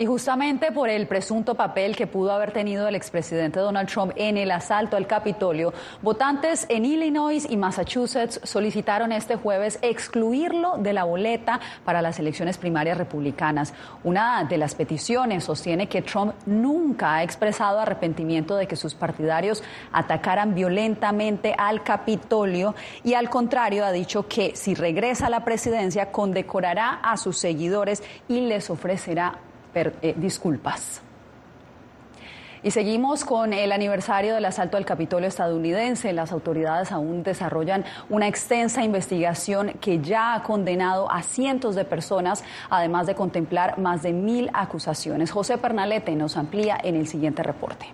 Y 0.00 0.06
justamente 0.06 0.70
por 0.70 0.88
el 0.88 1.08
presunto 1.08 1.56
papel 1.56 1.96
que 1.96 2.06
pudo 2.06 2.30
haber 2.30 2.52
tenido 2.52 2.86
el 2.86 2.94
expresidente 2.94 3.58
Donald 3.58 3.88
Trump 3.88 4.12
en 4.14 4.36
el 4.36 4.52
asalto 4.52 4.96
al 4.96 5.08
Capitolio, 5.08 5.74
votantes 6.02 6.66
en 6.68 6.84
Illinois 6.84 7.44
y 7.50 7.56
Massachusetts 7.56 8.38
solicitaron 8.44 9.10
este 9.10 9.34
jueves 9.34 9.80
excluirlo 9.82 10.78
de 10.78 10.92
la 10.92 11.02
boleta 11.02 11.58
para 11.84 12.00
las 12.00 12.20
elecciones 12.20 12.58
primarias 12.58 12.96
republicanas. 12.96 13.74
Una 14.04 14.44
de 14.44 14.56
las 14.56 14.76
peticiones 14.76 15.42
sostiene 15.42 15.88
que 15.88 16.02
Trump 16.02 16.32
nunca 16.46 17.16
ha 17.16 17.24
expresado 17.24 17.80
arrepentimiento 17.80 18.54
de 18.54 18.68
que 18.68 18.76
sus 18.76 18.94
partidarios 18.94 19.64
atacaran 19.90 20.54
violentamente 20.54 21.56
al 21.58 21.82
Capitolio 21.82 22.76
y 23.02 23.14
al 23.14 23.28
contrario 23.28 23.84
ha 23.84 23.90
dicho 23.90 24.28
que 24.28 24.54
si 24.54 24.76
regresa 24.76 25.26
a 25.26 25.30
la 25.30 25.44
presidencia 25.44 26.12
condecorará 26.12 27.00
a 27.02 27.16
sus 27.16 27.36
seguidores 27.36 28.04
y 28.28 28.42
les 28.42 28.70
ofrecerá 28.70 29.40
eh, 29.74 30.14
disculpas. 30.16 31.02
Y 32.62 32.72
seguimos 32.72 33.24
con 33.24 33.52
el 33.52 33.70
aniversario 33.70 34.34
del 34.34 34.44
asalto 34.44 34.76
al 34.76 34.84
Capitolio 34.84 35.28
estadounidense. 35.28 36.12
Las 36.12 36.32
autoridades 36.32 36.90
aún 36.90 37.22
desarrollan 37.22 37.84
una 38.10 38.26
extensa 38.26 38.82
investigación 38.82 39.74
que 39.80 40.00
ya 40.00 40.34
ha 40.34 40.42
condenado 40.42 41.10
a 41.10 41.22
cientos 41.22 41.76
de 41.76 41.84
personas, 41.84 42.42
además 42.68 43.06
de 43.06 43.14
contemplar 43.14 43.78
más 43.78 44.02
de 44.02 44.12
mil 44.12 44.50
acusaciones. 44.54 45.30
José 45.30 45.58
Pernalete 45.58 46.16
nos 46.16 46.36
amplía 46.36 46.76
en 46.82 46.96
el 46.96 47.06
siguiente 47.06 47.44
reporte. 47.44 47.86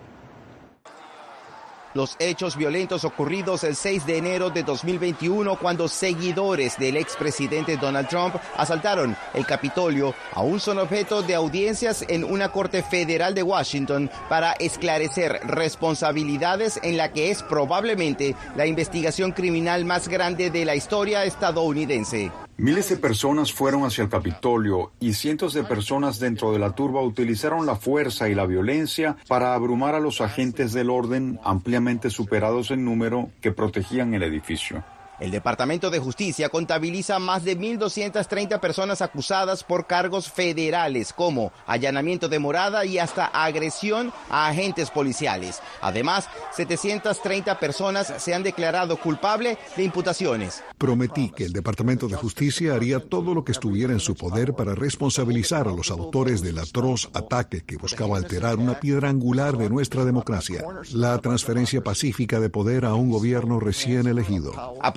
Los 1.95 2.17
hechos 2.19 2.57
violentos 2.57 3.05
ocurridos 3.05 3.63
el 3.63 3.73
6 3.73 4.05
de 4.05 4.17
enero 4.17 4.49
de 4.49 4.63
2021 4.63 5.57
cuando 5.57 5.87
seguidores 5.87 6.77
del 6.77 6.97
expresidente 6.97 7.77
Donald 7.77 8.09
Trump 8.09 8.35
asaltaron 8.57 9.15
el 9.33 9.45
Capitolio 9.45 10.13
aún 10.33 10.59
son 10.59 10.79
objeto 10.79 11.21
de 11.21 11.35
audiencias 11.35 12.03
en 12.09 12.25
una 12.25 12.49
corte 12.49 12.83
federal 12.83 13.33
de 13.33 13.43
Washington 13.43 14.11
para 14.27 14.51
esclarecer 14.59 15.39
responsabilidades 15.45 16.81
en 16.83 16.97
la 16.97 17.13
que 17.13 17.31
es 17.31 17.41
probablemente 17.43 18.35
la 18.57 18.65
investigación 18.65 19.31
criminal 19.31 19.85
más 19.85 20.09
grande 20.09 20.49
de 20.49 20.65
la 20.65 20.75
historia 20.75 21.23
estadounidense. 21.23 22.29
Miles 22.57 22.87
de 22.87 22.95
personas 22.95 23.51
fueron 23.51 23.83
hacia 23.83 24.03
el 24.03 24.09
Capitolio 24.09 24.93
y 25.01 25.13
cientos 25.13 25.53
de 25.53 25.65
personas 25.65 26.19
dentro 26.19 26.53
de 26.53 26.59
la 26.59 26.73
turba 26.73 27.01
utilizaron 27.01 27.65
la 27.65 27.75
fuerza 27.75 28.29
y 28.29 28.33
la 28.33 28.45
violencia 28.45 29.17
para 29.27 29.53
abrumar 29.53 29.93
a 29.93 29.99
los 29.99 30.21
agentes 30.21 30.71
del 30.71 30.89
orden 30.89 31.37
ampliamente 31.43 32.09
superados 32.09 32.71
en 32.71 32.85
número 32.85 33.29
que 33.41 33.51
protegían 33.51 34.13
el 34.13 34.23
edificio. 34.23 34.85
El 35.19 35.31
Departamento 35.31 35.89
de 35.89 35.99
Justicia 35.99 36.49
contabiliza 36.49 37.19
más 37.19 37.45
de 37.45 37.57
1.230 37.57 38.59
personas 38.59 39.01
acusadas 39.01 39.63
por 39.63 39.87
cargos 39.87 40.29
federales 40.29 41.13
como 41.13 41.53
allanamiento 41.65 42.27
de 42.27 42.39
morada 42.39 42.85
y 42.85 42.99
hasta 42.99 43.25
agresión 43.25 44.11
a 44.29 44.47
agentes 44.47 44.91
policiales. 44.91 45.61
Además, 45.81 46.27
730 46.55 47.59
personas 47.59 48.13
se 48.17 48.33
han 48.33 48.43
declarado 48.43 48.97
culpables 48.97 49.57
de 49.77 49.83
imputaciones. 49.83 50.63
Prometí 50.77 51.29
que 51.29 51.45
el 51.45 51.53
Departamento 51.53 52.09
de 52.09 52.15
Justicia 52.15 52.75
haría 52.75 52.99
todo 52.99 53.33
lo 53.33 53.45
que 53.45 53.53
estuviera 53.53 53.93
en 53.93 54.01
su 54.01 54.15
poder 54.15 54.53
para 54.53 54.75
responsabilizar 54.75 55.69
a 55.69 55.71
los 55.71 55.91
autores 55.91 56.41
del 56.41 56.59
atroz 56.59 57.09
ataque 57.13 57.63
que 57.63 57.77
buscaba 57.77 58.17
alterar 58.17 58.57
una 58.57 58.79
piedra 58.81 59.09
angular 59.09 59.57
de 59.57 59.69
nuestra 59.69 60.03
democracia, 60.03 60.65
la 60.91 61.17
transferencia 61.19 61.81
pacífica 61.81 62.41
de 62.41 62.49
poder 62.49 62.83
a 62.83 62.95
un 62.95 63.09
gobierno 63.09 63.61
recién 63.61 64.07
elegido. 64.07 64.53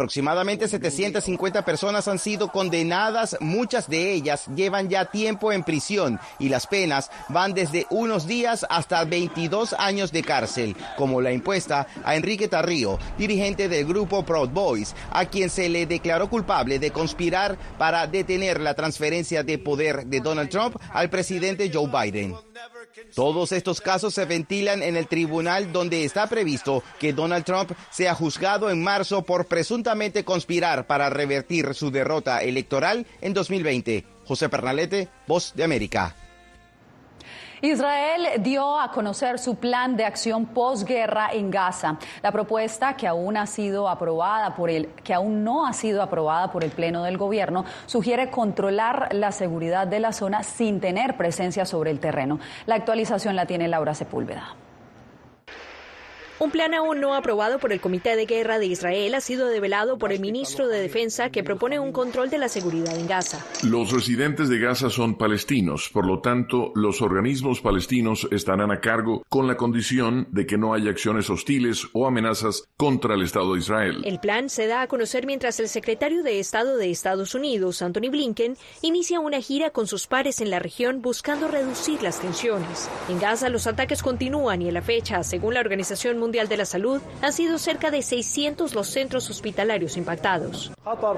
Aproximadamente 0.08 0.66
750 0.68 1.66
personas 1.66 2.08
han 2.08 2.18
sido 2.18 2.48
condenadas, 2.48 3.36
muchas 3.40 3.90
de 3.90 4.14
ellas 4.14 4.46
llevan 4.56 4.88
ya 4.88 5.04
tiempo 5.04 5.52
en 5.52 5.62
prisión 5.62 6.18
y 6.38 6.48
las 6.48 6.66
penas 6.66 7.10
van 7.28 7.52
desde 7.52 7.86
unos 7.90 8.26
días 8.26 8.64
hasta 8.70 9.04
22 9.04 9.74
años 9.74 10.10
de 10.10 10.22
cárcel, 10.22 10.74
como 10.96 11.20
la 11.20 11.30
impuesta 11.30 11.86
a 12.04 12.16
Enrique 12.16 12.48
Tarrío, 12.48 12.98
dirigente 13.18 13.68
del 13.68 13.84
grupo 13.84 14.24
Proud 14.24 14.48
Boys, 14.48 14.94
a 15.10 15.26
quien 15.26 15.50
se 15.50 15.68
le 15.68 15.84
declaró 15.84 16.30
culpable 16.30 16.78
de 16.78 16.90
conspirar 16.90 17.58
para 17.76 18.06
detener 18.06 18.60
la 18.60 18.72
transferencia 18.72 19.42
de 19.42 19.58
poder 19.58 20.06
de 20.06 20.20
Donald 20.20 20.48
Trump 20.48 20.76
al 20.90 21.10
presidente 21.10 21.70
Joe 21.70 21.86
Biden. 21.86 22.34
Todos 23.14 23.52
estos 23.52 23.80
casos 23.80 24.14
se 24.14 24.24
ventilan 24.24 24.82
en 24.82 24.96
el 24.96 25.06
tribunal 25.06 25.72
donde 25.72 26.04
está 26.04 26.26
previsto 26.26 26.82
que 26.98 27.12
Donald 27.12 27.44
Trump 27.44 27.72
sea 27.90 28.14
juzgado 28.14 28.70
en 28.70 28.82
marzo 28.82 29.22
por 29.22 29.46
presuntamente 29.46 30.24
conspirar 30.24 30.86
para 30.86 31.10
revertir 31.10 31.74
su 31.74 31.90
derrota 31.90 32.42
electoral 32.42 33.06
en 33.20 33.34
2020. 33.34 34.04
José 34.26 34.48
Pernalete, 34.48 35.08
Voz 35.26 35.52
de 35.54 35.64
América. 35.64 36.14
Israel 37.60 38.40
dio 38.40 38.78
a 38.78 38.92
conocer 38.92 39.38
su 39.38 39.56
plan 39.56 39.96
de 39.96 40.04
acción 40.04 40.46
posguerra 40.46 41.30
en 41.32 41.50
Gaza. 41.50 41.98
La 42.22 42.30
propuesta 42.30 42.96
que 42.96 43.08
aún 43.08 43.36
ha 43.36 43.46
sido 43.46 43.88
aprobada 43.88 44.54
por 44.54 44.70
el 44.70 44.88
que 44.88 45.14
aún 45.14 45.42
no 45.42 45.66
ha 45.66 45.72
sido 45.72 46.02
aprobada 46.02 46.52
por 46.52 46.62
el 46.62 46.70
pleno 46.70 47.02
del 47.02 47.18
gobierno 47.18 47.64
sugiere 47.86 48.30
controlar 48.30 49.08
la 49.12 49.32
seguridad 49.32 49.86
de 49.86 50.00
la 50.00 50.12
zona 50.12 50.42
sin 50.42 50.80
tener 50.80 51.16
presencia 51.16 51.64
sobre 51.64 51.90
el 51.90 51.98
terreno. 51.98 52.38
La 52.66 52.76
actualización 52.76 53.34
la 53.34 53.46
tiene 53.46 53.66
Laura 53.66 53.94
Sepúlveda. 53.94 54.54
Un 56.40 56.52
plan 56.52 56.72
aún 56.72 57.00
no 57.00 57.16
aprobado 57.16 57.58
por 57.58 57.72
el 57.72 57.80
Comité 57.80 58.14
de 58.14 58.24
Guerra 58.24 58.60
de 58.60 58.66
Israel 58.66 59.12
ha 59.16 59.20
sido 59.20 59.48
develado 59.48 59.98
por 59.98 60.12
el 60.12 60.20
ministro 60.20 60.68
de 60.68 60.80
Defensa 60.80 61.30
que 61.30 61.42
propone 61.42 61.80
un 61.80 61.90
control 61.90 62.30
de 62.30 62.38
la 62.38 62.48
seguridad 62.48 62.96
en 62.96 63.08
Gaza. 63.08 63.44
Los 63.64 63.90
residentes 63.90 64.48
de 64.48 64.60
Gaza 64.60 64.88
son 64.88 65.18
palestinos, 65.18 65.90
por 65.92 66.06
lo 66.06 66.20
tanto, 66.20 66.70
los 66.76 67.02
organismos 67.02 67.60
palestinos 67.60 68.28
estarán 68.30 68.70
a 68.70 68.78
cargo 68.78 69.24
con 69.28 69.48
la 69.48 69.56
condición 69.56 70.28
de 70.30 70.46
que 70.46 70.56
no 70.56 70.74
haya 70.74 70.92
acciones 70.92 71.28
hostiles 71.28 71.88
o 71.92 72.06
amenazas 72.06 72.68
contra 72.76 73.16
el 73.16 73.22
Estado 73.22 73.54
de 73.54 73.58
Israel. 73.58 74.02
El 74.04 74.20
plan 74.20 74.48
se 74.48 74.68
da 74.68 74.82
a 74.82 74.86
conocer 74.86 75.26
mientras 75.26 75.58
el 75.58 75.68
secretario 75.68 76.22
de 76.22 76.38
Estado 76.38 76.76
de 76.76 76.88
Estados 76.92 77.34
Unidos, 77.34 77.82
Anthony 77.82 78.10
Blinken, 78.12 78.56
inicia 78.82 79.18
una 79.18 79.40
gira 79.40 79.70
con 79.70 79.88
sus 79.88 80.06
pares 80.06 80.40
en 80.40 80.50
la 80.50 80.60
región 80.60 81.02
buscando 81.02 81.48
reducir 81.48 82.00
las 82.00 82.20
tensiones. 82.20 82.88
En 83.08 83.18
Gaza 83.18 83.48
los 83.48 83.66
ataques 83.66 84.04
continúan 84.04 84.62
y 84.62 84.68
en 84.68 84.74
la 84.74 84.82
fecha, 84.82 85.24
según 85.24 85.54
la 85.54 85.60
Organización 85.60 86.16
Mundial 86.16 86.27
Mundial 86.28 86.46
de 86.46 86.58
la 86.58 86.66
Salud, 86.66 87.00
han 87.22 87.32
sido 87.32 87.56
cerca 87.56 87.90
de 87.90 88.02
600 88.02 88.74
los 88.74 88.88
centros 88.88 89.30
hospitalarios 89.30 89.96
impactados. 89.96 90.70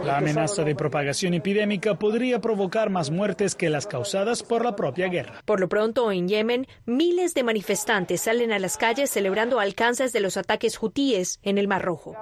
La 0.04 0.18
amenaza 0.18 0.62
de 0.62 0.76
propagación 0.76 1.34
epidémica 1.34 1.98
podría 1.98 2.40
provocar 2.40 2.90
más 2.90 3.10
muertes 3.10 3.56
que 3.56 3.70
las 3.70 3.88
causadas 3.88 4.44
por 4.44 4.64
la 4.64 4.76
propia 4.76 5.08
guerra. 5.08 5.42
Por 5.44 5.58
lo 5.58 5.68
pronto, 5.68 6.12
en 6.12 6.28
Yemen, 6.28 6.68
miles 6.86 7.34
de 7.34 7.42
manifestantes 7.42 8.20
salen 8.20 8.52
a 8.52 8.60
las 8.60 8.76
calles 8.76 9.10
celebrando 9.10 9.58
alcances 9.58 10.12
de 10.12 10.20
los 10.20 10.36
ataques 10.36 10.80
hutíes 10.80 11.40
en 11.42 11.58
el 11.58 11.66
Mar 11.66 11.82
Rojo. 11.82 12.14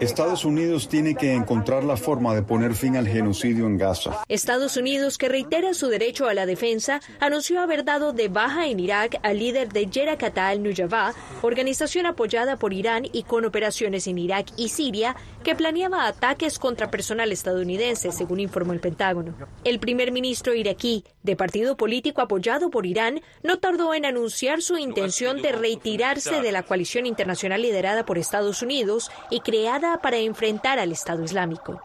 Estados 0.00 0.46
Unidos 0.46 0.88
tiene 0.88 1.14
que 1.14 1.34
encontrar 1.34 1.84
la 1.84 1.98
forma 1.98 2.34
de 2.34 2.42
poner 2.42 2.72
fin 2.72 2.96
al 2.96 3.08
genocidio 3.08 3.66
en 3.66 3.76
Gaza. 3.76 4.22
Estados 4.28 4.78
Unidos, 4.78 5.18
que 5.18 5.28
reitera 5.28 5.74
su 5.74 5.88
derecho 5.88 6.28
a 6.28 6.34
la 6.34 6.46
defensa, 6.46 7.02
anunció 7.20 7.60
haber 7.60 7.84
dado 7.84 8.14
de 8.14 8.28
baja 8.28 8.68
en 8.68 8.80
Irak 8.80 9.18
al 9.22 9.38
líder 9.38 9.70
de 9.70 9.84
Yerakata 9.84 10.48
al-Nujaba, 10.48 11.12
organización 11.42 12.06
apoyada 12.06 12.21
por 12.58 12.72
Irán 12.72 13.06
y 13.12 13.24
con 13.24 13.44
operaciones 13.44 14.06
en 14.06 14.18
Irak 14.18 14.46
y 14.56 14.68
Siria, 14.68 15.16
que 15.42 15.54
planeaba 15.54 16.06
ataques 16.06 16.58
contra 16.58 16.90
personal 16.90 17.32
estadounidense, 17.32 18.12
según 18.12 18.40
informó 18.40 18.72
el 18.72 18.80
Pentágono. 18.80 19.34
El 19.64 19.80
primer 19.80 20.12
ministro 20.12 20.54
iraquí, 20.54 21.04
de 21.22 21.36
partido 21.36 21.76
político 21.76 22.20
apoyado 22.20 22.70
por 22.70 22.86
Irán, 22.86 23.20
no 23.42 23.58
tardó 23.58 23.92
en 23.92 24.06
anunciar 24.06 24.62
su 24.62 24.78
intención 24.78 25.42
de 25.42 25.52
retirarse 25.52 26.40
de 26.40 26.52
la 26.52 26.62
coalición 26.62 27.06
internacional 27.06 27.60
liderada 27.62 28.04
por 28.04 28.18
Estados 28.18 28.62
Unidos 28.62 29.10
y 29.30 29.40
creada 29.40 30.00
para 30.00 30.18
enfrentar 30.18 30.78
al 30.78 30.92
Estado 30.92 31.24
Islámico. 31.24 31.80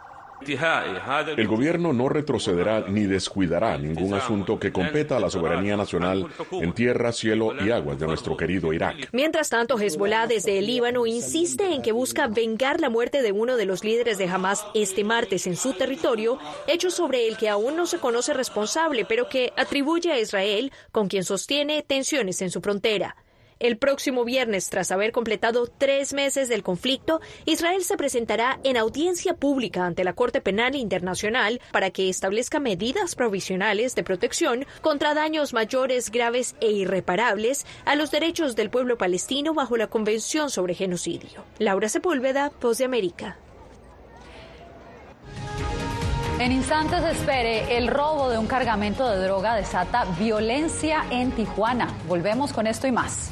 El 0.46 1.48
gobierno 1.48 1.94
no 1.94 2.10
retrocederá 2.10 2.86
ni 2.88 3.04
descuidará 3.04 3.78
ningún 3.78 4.14
asunto 4.14 4.60
que 4.60 4.72
competa 4.72 5.18
a 5.18 5.20
la 5.20 5.30
soberanía 5.30 5.76
nacional 5.76 6.28
en 6.52 6.74
tierra, 6.74 7.12
cielo 7.12 7.54
y 7.64 7.72
aguas 7.72 8.00
de 8.00 8.08
nuestro 8.08 8.38
querido 8.38 8.74
Irak. 8.74 9.10
Mientras 9.12 9.50
tanto, 9.50 9.80
Hezbollah 9.80 10.28
desde 10.28 10.60
el 10.60 10.68
Líbano 10.68 11.06
insiste 11.06 11.74
en 11.74 11.82
que 11.82 11.92
busca 11.92 12.28
vengar 12.28 12.80
la 12.80 12.90
muerte 12.90 13.22
de 13.22 13.32
uno 13.32 13.58
de 13.58 13.66
los 13.66 13.84
líderes 13.84 14.18
de 14.18 14.28
Hamas 14.28 14.66
este 14.74 15.04
martes 15.04 15.48
en 15.48 15.56
su 15.56 15.74
territorio, 15.74 16.38
hecho 16.68 16.92
sobre 16.92 17.28
el 17.28 17.38
que 17.38 17.50
aún 17.50 17.76
no 17.76 17.86
se 17.86 18.00
conoce 18.00 18.34
responsable, 18.34 19.06
pero 19.06 19.30
que 19.30 19.54
atribuye 19.58 20.12
a 20.12 20.20
Israel, 20.20 20.72
con 20.92 21.08
quien 21.08 21.24
sostiene 21.24 21.84
tensiones 21.84 22.42
en 22.42 22.52
su 22.52 22.62
frontera. 22.62 23.16
El 23.60 23.78
próximo 23.78 24.24
viernes, 24.24 24.70
tras 24.70 24.92
haber 24.92 25.12
completado 25.12 25.66
tres 25.66 26.14
meses 26.14 26.48
del 26.48 26.62
conflicto, 26.62 27.22
Israel 27.46 27.84
se 27.84 27.98
presentará 27.98 28.60
en 28.64 28.78
audiencia 28.78 29.34
pública 29.34 29.86
ante 29.86 30.04
la 30.04 30.14
Corte 30.14 30.42
Penal 30.42 30.76
Internacional 30.76 31.60
para 31.72 31.90
que 31.90 32.08
establezca 32.08 32.60
medidas 32.60 33.16
provisionales 33.16 33.96
de 33.96 34.04
protección 34.04 34.66
contra 34.82 35.16
daños 35.16 35.54
mayores, 35.54 36.12
graves 36.12 36.56
e 36.62 36.72
irreparables 36.72 37.66
a 37.86 37.96
los 37.96 38.12
derechos 38.12 38.56
del 38.56 38.70
pueblo 38.70 38.98
palestino 38.98 39.56
bajo 39.56 39.76
la 39.76 39.88
Convención 39.88 40.52
sobre 40.52 40.76
Genocidio. 40.76 41.44
Laura 41.58 41.90
Sepúlveda, 41.90 42.52
Voz 42.62 42.78
de 42.78 42.86
América. 42.86 43.38
En 46.40 46.52
instantes 46.52 47.04
espere, 47.04 47.78
el 47.78 47.88
robo 47.88 48.30
de 48.30 48.38
un 48.38 48.46
cargamento 48.46 49.10
de 49.10 49.18
droga 49.26 49.56
desata 49.56 50.06
violencia 50.20 51.04
en 51.10 51.32
Tijuana. 51.32 51.92
Volvemos 52.08 52.54
con 52.54 52.68
esto 52.68 52.86
y 52.86 52.92
más. 52.92 53.32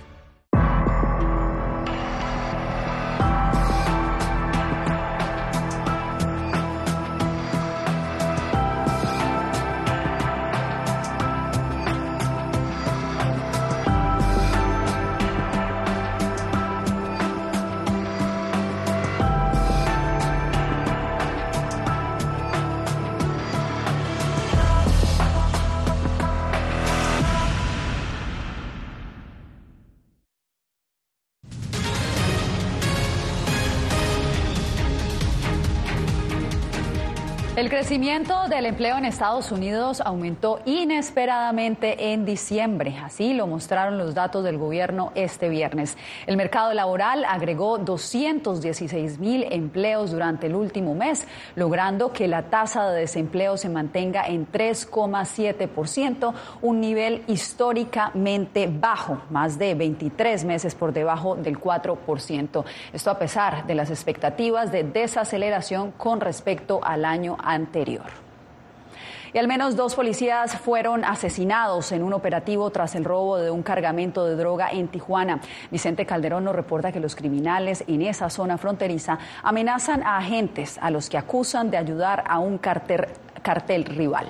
crecimiento 37.91 38.47
del 38.47 38.67
empleo 38.67 38.97
en 38.97 39.03
Estados 39.03 39.51
Unidos 39.51 39.99
aumentó 39.99 40.61
inesperadamente 40.63 42.13
en 42.13 42.23
diciembre. 42.23 42.97
Así 43.03 43.33
lo 43.33 43.47
mostraron 43.47 43.97
los 43.97 44.15
datos 44.15 44.45
del 44.45 44.57
gobierno 44.57 45.11
este 45.13 45.49
viernes. 45.49 45.97
El 46.25 46.37
mercado 46.37 46.73
laboral 46.73 47.25
agregó 47.25 47.79
216 47.79 49.19
mil 49.19 49.45
empleos 49.51 50.11
durante 50.11 50.47
el 50.47 50.55
último 50.55 50.95
mes, 50.95 51.27
logrando 51.55 52.13
que 52.13 52.29
la 52.29 52.43
tasa 52.43 52.89
de 52.89 53.01
desempleo 53.01 53.57
se 53.57 53.67
mantenga 53.67 54.25
en 54.25 54.49
3,7%, 54.49 56.33
un 56.61 56.79
nivel 56.79 57.25
históricamente 57.27 58.69
bajo, 58.71 59.21
más 59.29 59.59
de 59.59 59.75
23 59.75 60.45
meses 60.45 60.75
por 60.75 60.93
debajo 60.93 61.35
del 61.35 61.59
4%. 61.59 62.63
Esto 62.93 63.11
a 63.11 63.19
pesar 63.19 63.67
de 63.67 63.75
las 63.75 63.89
expectativas 63.89 64.71
de 64.71 64.85
desaceleración 64.85 65.91
con 65.91 66.21
respecto 66.21 66.79
al 66.81 67.03
año 67.03 67.35
anterior. 67.43 67.80
Y 69.33 69.37
al 69.37 69.47
menos 69.47 69.77
dos 69.77 69.95
policías 69.95 70.57
fueron 70.57 71.05
asesinados 71.05 71.93
en 71.93 72.03
un 72.03 72.11
operativo 72.11 72.69
tras 72.69 72.95
el 72.95 73.05
robo 73.05 73.37
de 73.37 73.49
un 73.49 73.63
cargamento 73.63 74.25
de 74.25 74.35
droga 74.35 74.69
en 74.71 74.89
Tijuana. 74.89 75.39
Vicente 75.71 76.05
Calderón 76.05 76.43
nos 76.43 76.55
reporta 76.55 76.91
que 76.91 76.99
los 76.99 77.15
criminales 77.15 77.85
en 77.87 78.01
esa 78.01 78.29
zona 78.29 78.57
fronteriza 78.57 79.19
amenazan 79.41 80.03
a 80.03 80.17
agentes 80.17 80.77
a 80.81 80.91
los 80.91 81.09
que 81.09 81.17
acusan 81.17 81.71
de 81.71 81.77
ayudar 81.77 82.25
a 82.27 82.39
un 82.39 82.57
cartel, 82.57 83.85
rival. 83.85 84.27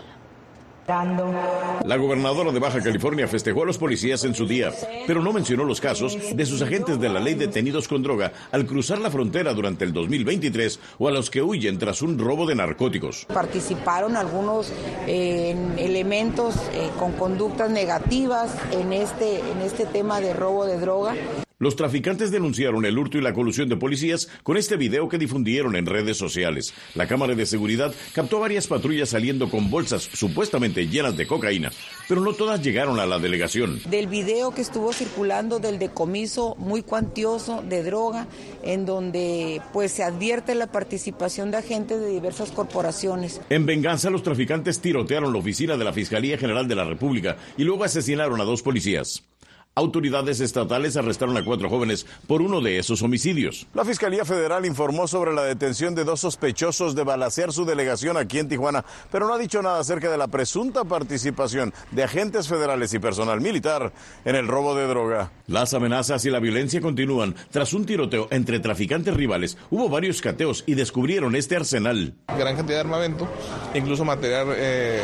La 0.88 1.98
gobernadora 1.98 2.52
de 2.52 2.60
Baja 2.60 2.82
California 2.82 3.28
festejó 3.28 3.64
a 3.64 3.66
los 3.66 3.78
policías 3.78 4.24
en 4.24 4.34
su 4.34 4.46
día, 4.48 4.72
pero 5.08 5.22
no 5.22 5.32
mencionó 5.32 5.64
los 5.64 5.80
casos 5.80 6.18
de 6.36 6.46
sus 6.46 6.62
agentes 6.62 7.00
de 7.00 7.10
la 7.10 7.20
ley 7.20 7.36
detenidos 7.36 7.88
con 7.88 8.04
droga 8.04 8.32
al 8.52 8.66
cruzar 8.66 9.00
la 9.00 9.12
frontera 9.12 9.54
durante 9.54 9.86
el 9.86 9.94
2023 9.94 10.80
o 11.00 11.08
a 11.08 11.12
los 11.12 11.30
que 11.30 11.42
huyen 11.42 11.78
tras 11.78 12.02
un 12.02 12.18
robo 12.18 12.46
de 12.46 12.56
narcóticos. 12.56 13.26
Participaron 13.26 14.16
algunos 14.16 14.72
eh, 15.08 15.56
elementos 15.78 16.56
eh, 16.74 16.90
con 17.00 17.14
conductas 17.14 17.70
negativas 17.70 18.56
en 18.72 18.94
este, 18.94 19.40
en 19.40 19.62
este 19.62 19.86
tema 19.86 20.20
de 20.20 20.34
robo 20.34 20.66
de 20.66 20.80
droga. 20.80 21.16
Los 21.62 21.76
traficantes 21.76 22.32
denunciaron 22.32 22.86
el 22.86 22.98
hurto 22.98 23.20
y 23.20 23.22
la 23.22 23.36
colusión 23.36 23.70
de 23.70 23.78
policías 23.78 24.28
con 24.42 24.58
este 24.58 24.78
video 24.78 25.08
que 25.08 25.20
difundieron 25.20 25.76
en 25.76 25.86
redes 25.86 26.18
sociales. 26.18 26.74
La 26.96 27.06
cámara 27.06 27.36
de 27.36 27.46
seguridad 27.46 27.94
captó 28.16 28.40
varias 28.40 28.66
patrullas 28.66 29.10
saliendo 29.10 29.48
con 29.48 29.70
bolsas 29.70 30.10
supuestamente 30.12 30.88
llenas 30.88 31.16
de 31.18 31.28
cocaína, 31.28 31.72
pero 32.10 32.22
no 32.22 32.34
todas 32.34 32.64
llegaron 32.64 33.00
a 33.00 33.06
la 33.06 33.20
delegación. 33.20 33.80
Del 33.92 34.08
video 34.08 34.50
que 34.56 34.62
estuvo 34.62 34.92
circulando 34.92 35.60
del 35.60 35.78
decomiso 35.78 36.56
muy 36.58 36.82
cuantioso 36.82 37.62
de 37.62 37.84
droga, 37.84 38.26
en 38.64 38.88
donde 38.88 39.62
pues 39.72 39.92
se 39.92 40.02
advierte 40.02 40.56
la 40.56 40.66
participación 40.66 41.52
de 41.52 41.58
agentes 41.58 42.00
de 42.00 42.10
diversas 42.10 42.50
corporaciones. 42.50 43.40
En 43.52 43.68
venganza, 43.68 44.10
los 44.10 44.24
traficantes 44.24 44.82
tirotearon 44.82 45.32
la 45.32 45.38
oficina 45.38 45.78
de 45.78 45.86
la 45.86 45.94
Fiscalía 45.94 46.40
General 46.40 46.68
de 46.68 46.74
la 46.74 46.86
República 46.86 47.38
y 47.56 47.64
luego 47.66 47.84
asesinaron 47.84 48.42
a 48.42 48.46
dos 48.46 48.64
policías. 48.64 49.24
Autoridades 49.74 50.42
estatales 50.42 50.98
arrestaron 50.98 51.38
a 51.38 51.46
cuatro 51.46 51.70
jóvenes 51.70 52.06
por 52.28 52.42
uno 52.42 52.60
de 52.60 52.78
esos 52.78 53.02
homicidios. 53.04 53.68
La 53.74 53.86
Fiscalía 53.86 54.26
Federal 54.26 54.66
informó 54.66 55.08
sobre 55.08 55.34
la 55.34 55.44
detención 55.44 55.96
de 55.96 56.04
dos 56.04 56.20
sospechosos 56.20 56.94
de 56.94 57.06
balacear 57.06 57.54
su 57.54 57.64
delegación 57.64 58.18
aquí 58.18 58.40
en 58.40 58.50
Tijuana, 58.50 58.84
pero 59.14 59.28
no 59.28 59.34
ha 59.34 59.38
dicho 59.38 59.62
nada 59.62 59.80
acerca 59.80 60.12
de 60.12 60.18
la 60.18 60.28
presunta 60.28 60.84
participación 60.84 61.74
de 61.92 62.04
agentes 62.04 62.50
federales 62.50 62.94
y 62.94 63.00
personal 63.00 63.40
militar 63.40 63.94
en 64.26 64.36
el 64.36 64.50
robo 64.50 64.76
de 64.76 64.88
droga. 64.88 65.32
Las 65.48 65.74
amenazas 65.74 66.26
y 66.26 66.30
la 66.32 66.40
violencia 66.40 66.82
continúan. 66.82 67.34
Tras 67.50 67.72
un 67.72 67.86
tiroteo 67.86 68.28
entre 68.30 68.60
traficantes 68.60 69.16
rivales, 69.16 69.58
hubo 69.70 69.88
varios 69.88 70.22
cateos 70.22 70.66
y 70.68 70.76
descubrieron 70.76 71.34
este 71.34 71.56
arsenal. 71.56 72.14
Gran 72.28 72.58
cantidad 72.58 72.76
de 72.76 72.82
armamento, 72.82 73.26
incluso 73.74 74.04
material 74.04 74.48
eh, 74.54 75.02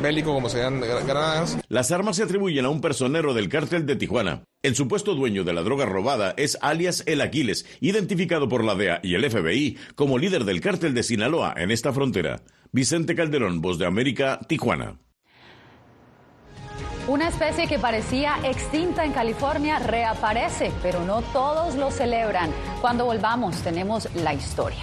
bélico 0.00 0.32
como 0.32 0.48
sean 0.48 0.80
granadas. 0.80 1.58
Las 1.68 1.90
armas 1.90 2.16
se 2.16 2.22
atribuyen 2.22 2.64
a 2.64 2.70
un 2.70 2.80
personero 2.80 3.34
del 3.34 3.50
cártel 3.50 3.84
de 3.84 3.96
Tijuana 3.96 4.05
Tijuana. 4.06 4.44
El 4.62 4.76
supuesto 4.76 5.16
dueño 5.16 5.42
de 5.42 5.52
la 5.52 5.64
droga 5.64 5.84
robada 5.84 6.32
es 6.36 6.56
alias 6.60 7.02
El 7.06 7.20
Aquiles, 7.20 7.66
identificado 7.80 8.48
por 8.48 8.62
la 8.62 8.76
DEA 8.76 9.00
y 9.02 9.16
el 9.16 9.28
FBI 9.28 9.76
como 9.96 10.16
líder 10.16 10.44
del 10.44 10.60
cártel 10.60 10.94
de 10.94 11.02
Sinaloa 11.02 11.54
en 11.56 11.72
esta 11.72 11.92
frontera. 11.92 12.40
Vicente 12.70 13.16
Calderón, 13.16 13.60
Voz 13.60 13.80
de 13.80 13.86
América, 13.86 14.38
Tijuana. 14.46 15.00
Una 17.08 17.26
especie 17.26 17.66
que 17.66 17.80
parecía 17.80 18.36
extinta 18.44 19.04
en 19.04 19.10
California 19.10 19.80
reaparece, 19.80 20.70
pero 20.82 21.04
no 21.04 21.22
todos 21.32 21.74
lo 21.74 21.90
celebran. 21.90 22.52
Cuando 22.80 23.06
volvamos 23.06 23.60
tenemos 23.62 24.08
la 24.14 24.34
historia. 24.34 24.82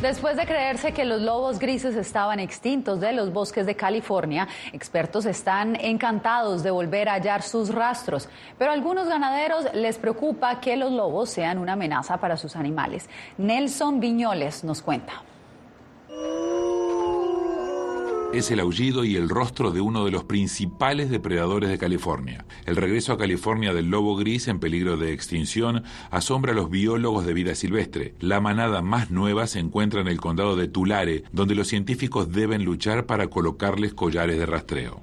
Después 0.00 0.36
de 0.36 0.46
creerse 0.46 0.92
que 0.92 1.04
los 1.04 1.20
lobos 1.20 1.58
grises 1.58 1.96
estaban 1.96 2.38
extintos 2.38 3.00
de 3.00 3.12
los 3.12 3.32
bosques 3.32 3.66
de 3.66 3.74
California, 3.74 4.46
expertos 4.72 5.26
están 5.26 5.74
encantados 5.74 6.62
de 6.62 6.70
volver 6.70 7.08
a 7.08 7.14
hallar 7.14 7.42
sus 7.42 7.74
rastros, 7.74 8.28
pero 8.58 8.70
a 8.70 8.74
algunos 8.74 9.08
ganaderos 9.08 9.66
les 9.74 9.98
preocupa 9.98 10.60
que 10.60 10.76
los 10.76 10.92
lobos 10.92 11.30
sean 11.30 11.58
una 11.58 11.72
amenaza 11.72 12.18
para 12.18 12.36
sus 12.36 12.54
animales. 12.54 13.08
Nelson 13.38 13.98
Viñoles 13.98 14.62
nos 14.62 14.82
cuenta 14.82 15.24
es 18.32 18.50
el 18.50 18.60
aullido 18.60 19.04
y 19.04 19.16
el 19.16 19.30
rostro 19.30 19.70
de 19.70 19.80
uno 19.80 20.04
de 20.04 20.10
los 20.10 20.24
principales 20.24 21.08
depredadores 21.08 21.70
de 21.70 21.78
California. 21.78 22.44
El 22.66 22.76
regreso 22.76 23.14
a 23.14 23.18
California 23.18 23.72
del 23.72 23.86
lobo 23.86 24.16
gris 24.16 24.48
en 24.48 24.60
peligro 24.60 24.98
de 24.98 25.14
extinción 25.14 25.84
asombra 26.10 26.52
a 26.52 26.54
los 26.54 26.68
biólogos 26.68 27.24
de 27.24 27.32
vida 27.32 27.54
silvestre. 27.54 28.14
La 28.20 28.40
manada 28.40 28.82
más 28.82 29.10
nueva 29.10 29.46
se 29.46 29.60
encuentra 29.60 30.02
en 30.02 30.08
el 30.08 30.20
condado 30.20 30.56
de 30.56 30.68
Tulare, 30.68 31.24
donde 31.32 31.54
los 31.54 31.68
científicos 31.68 32.30
deben 32.30 32.64
luchar 32.64 33.06
para 33.06 33.28
colocarles 33.28 33.94
collares 33.94 34.38
de 34.38 34.46
rastreo. 34.46 35.02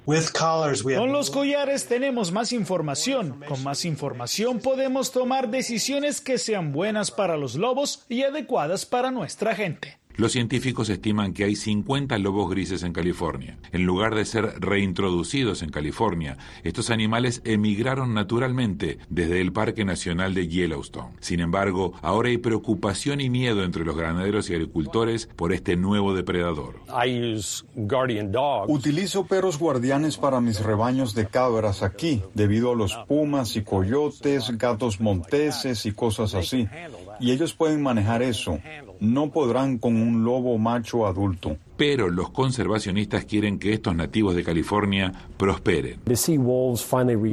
Con 0.96 1.12
los 1.12 1.30
collares 1.30 1.88
tenemos 1.88 2.30
más 2.30 2.52
información. 2.52 3.40
Con 3.48 3.62
más 3.64 3.84
información 3.84 4.60
podemos 4.60 5.10
tomar 5.10 5.50
decisiones 5.50 6.20
que 6.20 6.38
sean 6.38 6.72
buenas 6.72 7.10
para 7.10 7.36
los 7.36 7.56
lobos 7.56 8.04
y 8.08 8.22
adecuadas 8.22 8.86
para 8.86 9.10
nuestra 9.10 9.56
gente. 9.56 9.98
Los 10.16 10.32
científicos 10.32 10.88
estiman 10.88 11.34
que 11.34 11.44
hay 11.44 11.56
50 11.56 12.16
lobos 12.18 12.48
grises 12.48 12.82
en 12.82 12.94
California. 12.94 13.58
En 13.72 13.84
lugar 13.84 14.14
de 14.14 14.24
ser 14.24 14.60
reintroducidos 14.60 15.62
en 15.62 15.68
California, 15.68 16.38
estos 16.64 16.88
animales 16.88 17.42
emigraron 17.44 18.14
naturalmente 18.14 18.98
desde 19.10 19.42
el 19.42 19.52
Parque 19.52 19.84
Nacional 19.84 20.32
de 20.32 20.48
Yellowstone. 20.48 21.10
Sin 21.20 21.40
embargo, 21.40 21.92
ahora 22.00 22.30
hay 22.30 22.38
preocupación 22.38 23.20
y 23.20 23.28
miedo 23.28 23.62
entre 23.62 23.84
los 23.84 23.94
ganaderos 23.94 24.48
y 24.48 24.54
agricultores 24.54 25.28
por 25.36 25.52
este 25.52 25.76
nuevo 25.76 26.14
depredador. 26.14 26.80
Utilizo 28.68 29.26
perros 29.26 29.58
guardianes 29.58 30.16
para 30.16 30.40
mis 30.40 30.60
rebaños 30.60 31.14
de 31.14 31.26
cabras 31.26 31.82
aquí, 31.82 32.22
debido 32.32 32.72
a 32.72 32.74
los 32.74 32.94
pumas 33.06 33.54
y 33.56 33.62
coyotes, 33.62 34.56
gatos 34.56 34.98
monteses 34.98 35.84
y 35.84 35.92
cosas 35.92 36.34
así. 36.34 36.66
Y 37.20 37.32
ellos 37.32 37.54
pueden 37.54 37.82
manejar 37.82 38.22
eso. 38.22 38.58
No 39.00 39.30
podrán 39.30 39.78
con 39.78 39.96
un 39.96 40.24
lobo 40.24 40.58
macho 40.58 41.06
adulto. 41.06 41.56
Pero 41.76 42.08
los 42.08 42.30
conservacionistas 42.30 43.24
quieren 43.24 43.58
que 43.58 43.72
estos 43.72 43.94
nativos 43.94 44.34
de 44.34 44.44
California 44.44 45.12
prosperen. 45.36 46.00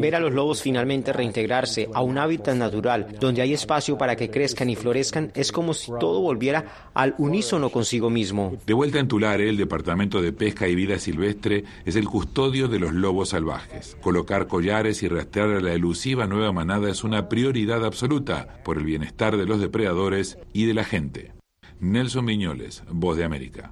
Ver 0.01 0.15
a 0.15 0.19
los 0.19 0.33
lobos 0.33 0.61
finalmente 0.61 1.13
reintegrarse 1.13 1.89
a 1.93 2.01
un 2.01 2.17
hábitat 2.17 2.55
natural 2.55 3.07
donde 3.19 3.41
hay 3.41 3.53
espacio 3.53 3.97
para 3.97 4.15
que 4.15 4.29
crezcan 4.29 4.69
y 4.69 4.75
florezcan 4.75 5.31
es 5.35 5.51
como 5.51 5.73
si 5.73 5.91
todo 5.99 6.21
volviera 6.21 6.89
al 6.93 7.15
unísono 7.17 7.69
consigo 7.69 8.09
mismo. 8.09 8.57
De 8.65 8.73
vuelta 8.73 8.99
en 8.99 9.07
Tulare, 9.07 9.49
el 9.49 9.57
Departamento 9.57 10.21
de 10.21 10.33
Pesca 10.33 10.67
y 10.67 10.75
Vida 10.75 10.99
Silvestre 10.99 11.63
es 11.85 11.95
el 11.95 12.05
custodio 12.05 12.67
de 12.67 12.79
los 12.79 12.93
lobos 12.93 13.29
salvajes. 13.29 13.97
Colocar 14.01 14.47
collares 14.47 15.03
y 15.03 15.07
rastrear 15.07 15.49
a 15.51 15.61
la 15.61 15.73
elusiva 15.73 16.27
nueva 16.27 16.51
manada 16.51 16.89
es 16.89 17.03
una 17.03 17.29
prioridad 17.29 17.85
absoluta 17.85 18.61
por 18.63 18.77
el 18.77 18.85
bienestar 18.85 19.37
de 19.37 19.45
los 19.45 19.59
depredadores 19.59 20.37
y 20.51 20.65
de 20.65 20.73
la 20.73 20.83
gente. 20.83 21.31
Nelson 21.79 22.25
Viñoles, 22.25 22.83
Voz 22.89 23.17
de 23.17 23.25
América. 23.25 23.71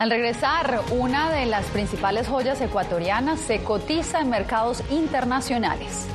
Al 0.00 0.08
regresar, 0.08 0.80
una 0.92 1.30
de 1.30 1.44
las 1.44 1.66
principales 1.66 2.26
joyas 2.26 2.58
ecuatorianas 2.62 3.38
se 3.38 3.62
cotiza 3.62 4.20
en 4.20 4.30
mercados 4.30 4.82
internacionales. 4.88 6.06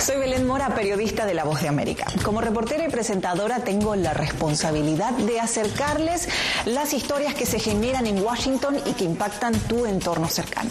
Soy 0.00 0.16
Belén 0.16 0.48
Mora, 0.48 0.74
periodista 0.74 1.26
de 1.26 1.34
La 1.34 1.44
Voz 1.44 1.62
de 1.62 1.68
América. 1.68 2.06
Como 2.24 2.40
reportera 2.40 2.84
y 2.84 2.90
presentadora 2.90 3.60
tengo 3.60 3.94
la 3.94 4.12
responsabilidad 4.12 5.12
de 5.12 5.38
acercarles 5.38 6.28
las 6.66 6.92
historias 6.92 7.34
que 7.34 7.46
se 7.46 7.60
generan 7.60 8.08
en 8.08 8.20
Washington 8.20 8.78
y 8.84 8.94
que 8.94 9.04
impactan 9.04 9.54
tu 9.54 9.86
entorno 9.86 10.26
cercano. 10.26 10.70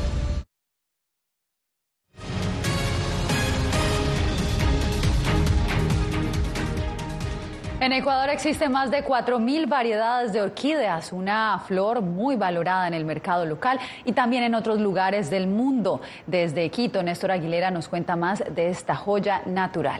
En 7.81 7.93
Ecuador 7.93 8.29
existen 8.29 8.71
más 8.71 8.91
de 8.91 9.03
4.000 9.03 9.67
variedades 9.67 10.33
de 10.33 10.41
orquídeas, 10.43 11.11
una 11.11 11.57
flor 11.65 12.03
muy 12.03 12.35
valorada 12.35 12.87
en 12.87 12.93
el 12.93 13.05
mercado 13.05 13.43
local 13.43 13.79
y 14.05 14.11
también 14.11 14.43
en 14.43 14.53
otros 14.53 14.79
lugares 14.79 15.31
del 15.31 15.47
mundo. 15.47 15.99
Desde 16.27 16.69
Quito, 16.69 17.01
Néstor 17.01 17.31
Aguilera 17.31 17.71
nos 17.71 17.89
cuenta 17.89 18.15
más 18.15 18.43
de 18.53 18.69
esta 18.69 18.95
joya 18.95 19.41
natural. 19.47 19.99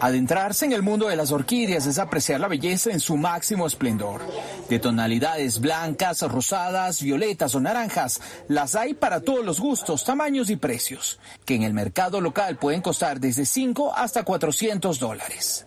Adentrarse 0.00 0.66
en 0.66 0.72
el 0.72 0.82
mundo 0.82 1.08
de 1.08 1.16
las 1.16 1.32
orquídeas 1.32 1.86
es 1.86 1.98
apreciar 1.98 2.40
la 2.40 2.48
belleza 2.48 2.90
en 2.90 3.00
su 3.00 3.16
máximo 3.16 3.66
esplendor. 3.66 4.20
De 4.68 4.78
tonalidades 4.78 5.60
blancas, 5.60 6.20
rosadas, 6.22 7.02
violetas 7.02 7.54
o 7.54 7.60
naranjas, 7.60 8.20
las 8.48 8.74
hay 8.74 8.94
para 8.94 9.20
todos 9.20 9.44
los 9.44 9.58
gustos, 9.58 10.04
tamaños 10.04 10.50
y 10.50 10.56
precios, 10.56 11.18
que 11.44 11.54
en 11.54 11.62
el 11.62 11.72
mercado 11.72 12.20
local 12.20 12.58
pueden 12.58 12.82
costar 12.82 13.20
desde 13.20 13.46
5 13.46 13.94
hasta 13.96 14.22
400 14.22 14.98
dólares. 14.98 15.66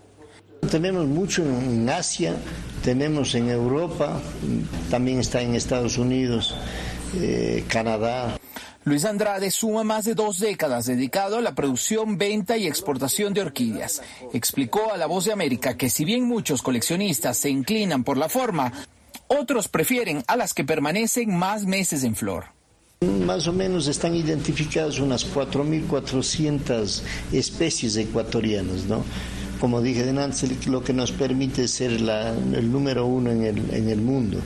Tenemos 0.69 1.07
mucho 1.07 1.41
en 1.41 1.89
Asia, 1.89 2.35
tenemos 2.83 3.33
en 3.33 3.49
Europa, 3.49 4.19
también 4.91 5.19
está 5.19 5.41
en 5.41 5.55
Estados 5.55 5.97
Unidos, 5.97 6.53
eh, 7.15 7.65
Canadá. 7.67 8.38
Luis 8.85 9.03
Andrade 9.03 9.51
suma 9.51 9.83
más 9.83 10.05
de 10.05 10.15
dos 10.15 10.39
décadas 10.39 10.85
dedicado 10.85 11.37
a 11.37 11.41
la 11.41 11.53
producción, 11.53 12.17
venta 12.17 12.57
y 12.57 12.65
exportación 12.65 13.33
de 13.33 13.41
orquídeas. 13.41 14.01
Explicó 14.33 14.93
a 14.93 14.97
La 14.97 15.05
Voz 15.05 15.25
de 15.25 15.33
América 15.33 15.75
que 15.75 15.89
si 15.89 16.05
bien 16.05 16.23
muchos 16.23 16.61
coleccionistas 16.61 17.37
se 17.37 17.49
inclinan 17.49 18.05
por 18.05 18.17
la 18.17 18.29
forma, 18.29 18.71
otros 19.27 19.67
prefieren 19.67 20.23
a 20.27 20.37
las 20.37 20.53
que 20.53 20.63
permanecen 20.63 21.35
más 21.35 21.65
meses 21.65 22.03
en 22.03 22.15
flor. 22.15 22.45
Más 23.01 23.47
o 23.47 23.53
menos 23.53 23.87
están 23.87 24.15
identificadas 24.15 24.99
unas 24.99 25.25
4.400 25.33 27.01
especies 27.31 27.95
ecuatorianas, 27.97 28.85
¿no? 28.85 29.03
Como 29.59 29.81
dije 29.81 30.09
antes, 30.09 30.67
lo 30.67 30.83
que 30.83 30.93
nos 30.93 31.11
permite 31.11 31.67
ser 31.67 31.99
la, 31.99 32.29
el 32.29 32.71
número 32.71 33.05
uno 33.05 33.29
en 33.29 33.43
el, 33.43 33.73
en 33.73 33.89
el 33.89 34.01
mundo. 34.01 34.39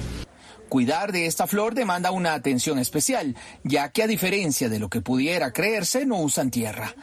Cuidar 0.74 1.12
de 1.12 1.28
esta 1.28 1.46
flor 1.46 1.76
demanda 1.76 2.10
una 2.10 2.34
atención 2.34 2.80
especial, 2.80 3.36
ya 3.64 3.90
que 3.90 4.02
a 4.02 4.08
diferencia 4.08 4.70
de 4.70 4.80
lo 4.80 4.90
que 4.90 5.02
pudiera 5.02 5.54
creerse, 5.54 6.04
no 6.04 6.18
usan 6.20 6.50
tierra. 6.50 6.96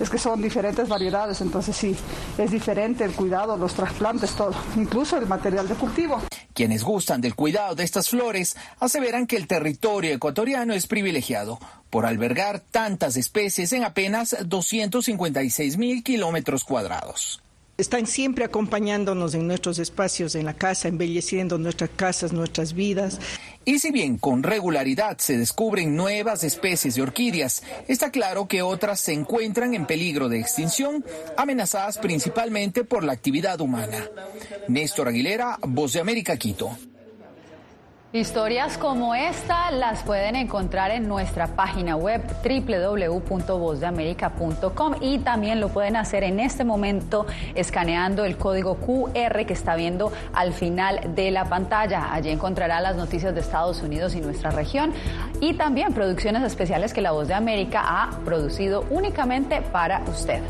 Es 0.00 0.10
que 0.10 0.18
son 0.18 0.42
diferentes 0.42 0.88
variedades, 0.88 1.40
entonces 1.40 1.76
sí, 1.76 1.94
es 2.36 2.50
diferente 2.50 3.04
el 3.04 3.12
cuidado, 3.12 3.56
los 3.56 3.74
trasplantes, 3.74 4.32
todo, 4.32 4.52
incluso 4.74 5.18
el 5.18 5.26
material 5.26 5.68
de 5.68 5.76
cultivo. 5.76 6.20
Quienes 6.52 6.82
gustan 6.82 7.20
del 7.20 7.36
cuidado 7.36 7.76
de 7.76 7.84
estas 7.84 8.08
flores 8.08 8.56
aseveran 8.80 9.28
que 9.28 9.36
el 9.36 9.46
territorio 9.46 10.12
ecuatoriano 10.12 10.74
es 10.74 10.88
privilegiado 10.88 11.60
por 11.90 12.06
albergar 12.06 12.58
tantas 12.58 13.16
especies 13.16 13.72
en 13.72 13.84
apenas 13.84 14.36
256 14.44 15.76
mil 15.76 16.02
kilómetros 16.02 16.64
cuadrados. 16.64 17.40
Están 17.78 18.06
siempre 18.06 18.44
acompañándonos 18.46 19.34
en 19.34 19.46
nuestros 19.46 19.78
espacios 19.78 20.34
en 20.34 20.46
la 20.46 20.54
casa, 20.54 20.88
embelleciendo 20.88 21.58
nuestras 21.58 21.90
casas, 21.90 22.32
nuestras 22.32 22.72
vidas. 22.72 23.20
Y 23.66 23.80
si 23.80 23.90
bien 23.90 24.16
con 24.16 24.42
regularidad 24.42 25.18
se 25.18 25.36
descubren 25.36 25.94
nuevas 25.94 26.42
especies 26.42 26.94
de 26.94 27.02
orquídeas, 27.02 27.62
está 27.86 28.10
claro 28.10 28.48
que 28.48 28.62
otras 28.62 29.00
se 29.00 29.12
encuentran 29.12 29.74
en 29.74 29.84
peligro 29.84 30.30
de 30.30 30.40
extinción, 30.40 31.04
amenazadas 31.36 31.98
principalmente 31.98 32.82
por 32.84 33.04
la 33.04 33.12
actividad 33.12 33.60
humana. 33.60 34.08
Néstor 34.68 35.08
Aguilera, 35.08 35.58
Voz 35.60 35.92
de 35.92 36.00
América, 36.00 36.38
Quito. 36.38 36.78
Historias 38.16 38.78
como 38.78 39.14
esta 39.14 39.70
las 39.70 40.02
pueden 40.02 40.34
encontrar 40.36 40.90
en 40.90 41.06
nuestra 41.06 41.48
página 41.48 41.96
web 41.96 42.22
www.vozdeamerica.com 42.42 44.94
y 45.02 45.18
también 45.18 45.60
lo 45.60 45.68
pueden 45.68 45.96
hacer 45.96 46.24
en 46.24 46.40
este 46.40 46.64
momento 46.64 47.26
escaneando 47.54 48.24
el 48.24 48.38
código 48.38 48.76
QR 48.76 49.44
que 49.44 49.52
está 49.52 49.76
viendo 49.76 50.10
al 50.32 50.54
final 50.54 51.14
de 51.14 51.30
la 51.30 51.44
pantalla. 51.44 52.10
Allí 52.10 52.30
encontrará 52.30 52.80
las 52.80 52.96
noticias 52.96 53.34
de 53.34 53.42
Estados 53.42 53.82
Unidos 53.82 54.14
y 54.14 54.22
nuestra 54.22 54.50
región 54.50 54.94
y 55.42 55.52
también 55.52 55.92
producciones 55.92 56.42
especiales 56.42 56.94
que 56.94 57.02
la 57.02 57.10
Voz 57.10 57.28
de 57.28 57.34
América 57.34 57.82
ha 57.84 58.12
producido 58.24 58.86
únicamente 58.88 59.60
para 59.60 60.00
usted. 60.08 60.40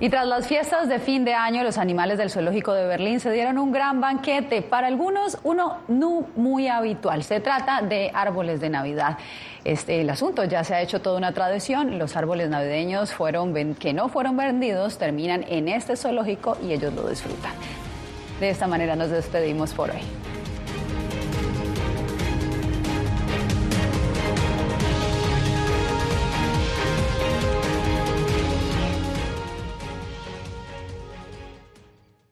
Y 0.00 0.10
tras 0.10 0.28
las 0.28 0.46
fiestas 0.46 0.88
de 0.88 1.00
fin 1.00 1.24
de 1.24 1.34
año, 1.34 1.64
los 1.64 1.76
animales 1.76 2.18
del 2.18 2.30
zoológico 2.30 2.72
de 2.72 2.86
Berlín 2.86 3.18
se 3.18 3.32
dieron 3.32 3.58
un 3.58 3.72
gran 3.72 4.00
banquete, 4.00 4.62
para 4.62 4.86
algunos 4.86 5.38
uno 5.42 5.78
no 5.88 6.24
muy 6.36 6.68
habitual. 6.68 7.24
Se 7.24 7.40
trata 7.40 7.82
de 7.82 8.12
árboles 8.14 8.60
de 8.60 8.70
Navidad. 8.70 9.18
Este, 9.64 10.00
el 10.00 10.08
asunto 10.10 10.44
ya 10.44 10.62
se 10.62 10.76
ha 10.76 10.82
hecho 10.82 11.00
toda 11.00 11.18
una 11.18 11.32
tradición. 11.32 11.98
Los 11.98 12.16
árboles 12.16 12.48
navideños 12.48 13.12
fueron, 13.12 13.74
que 13.74 13.92
no 13.92 14.08
fueron 14.08 14.36
vendidos 14.36 14.98
terminan 14.98 15.44
en 15.48 15.66
este 15.66 15.96
zoológico 15.96 16.56
y 16.62 16.72
ellos 16.72 16.94
lo 16.94 17.08
disfrutan. 17.08 17.50
De 18.38 18.50
esta 18.50 18.68
manera 18.68 18.94
nos 18.94 19.10
despedimos 19.10 19.74
por 19.74 19.90
hoy. 19.90 20.37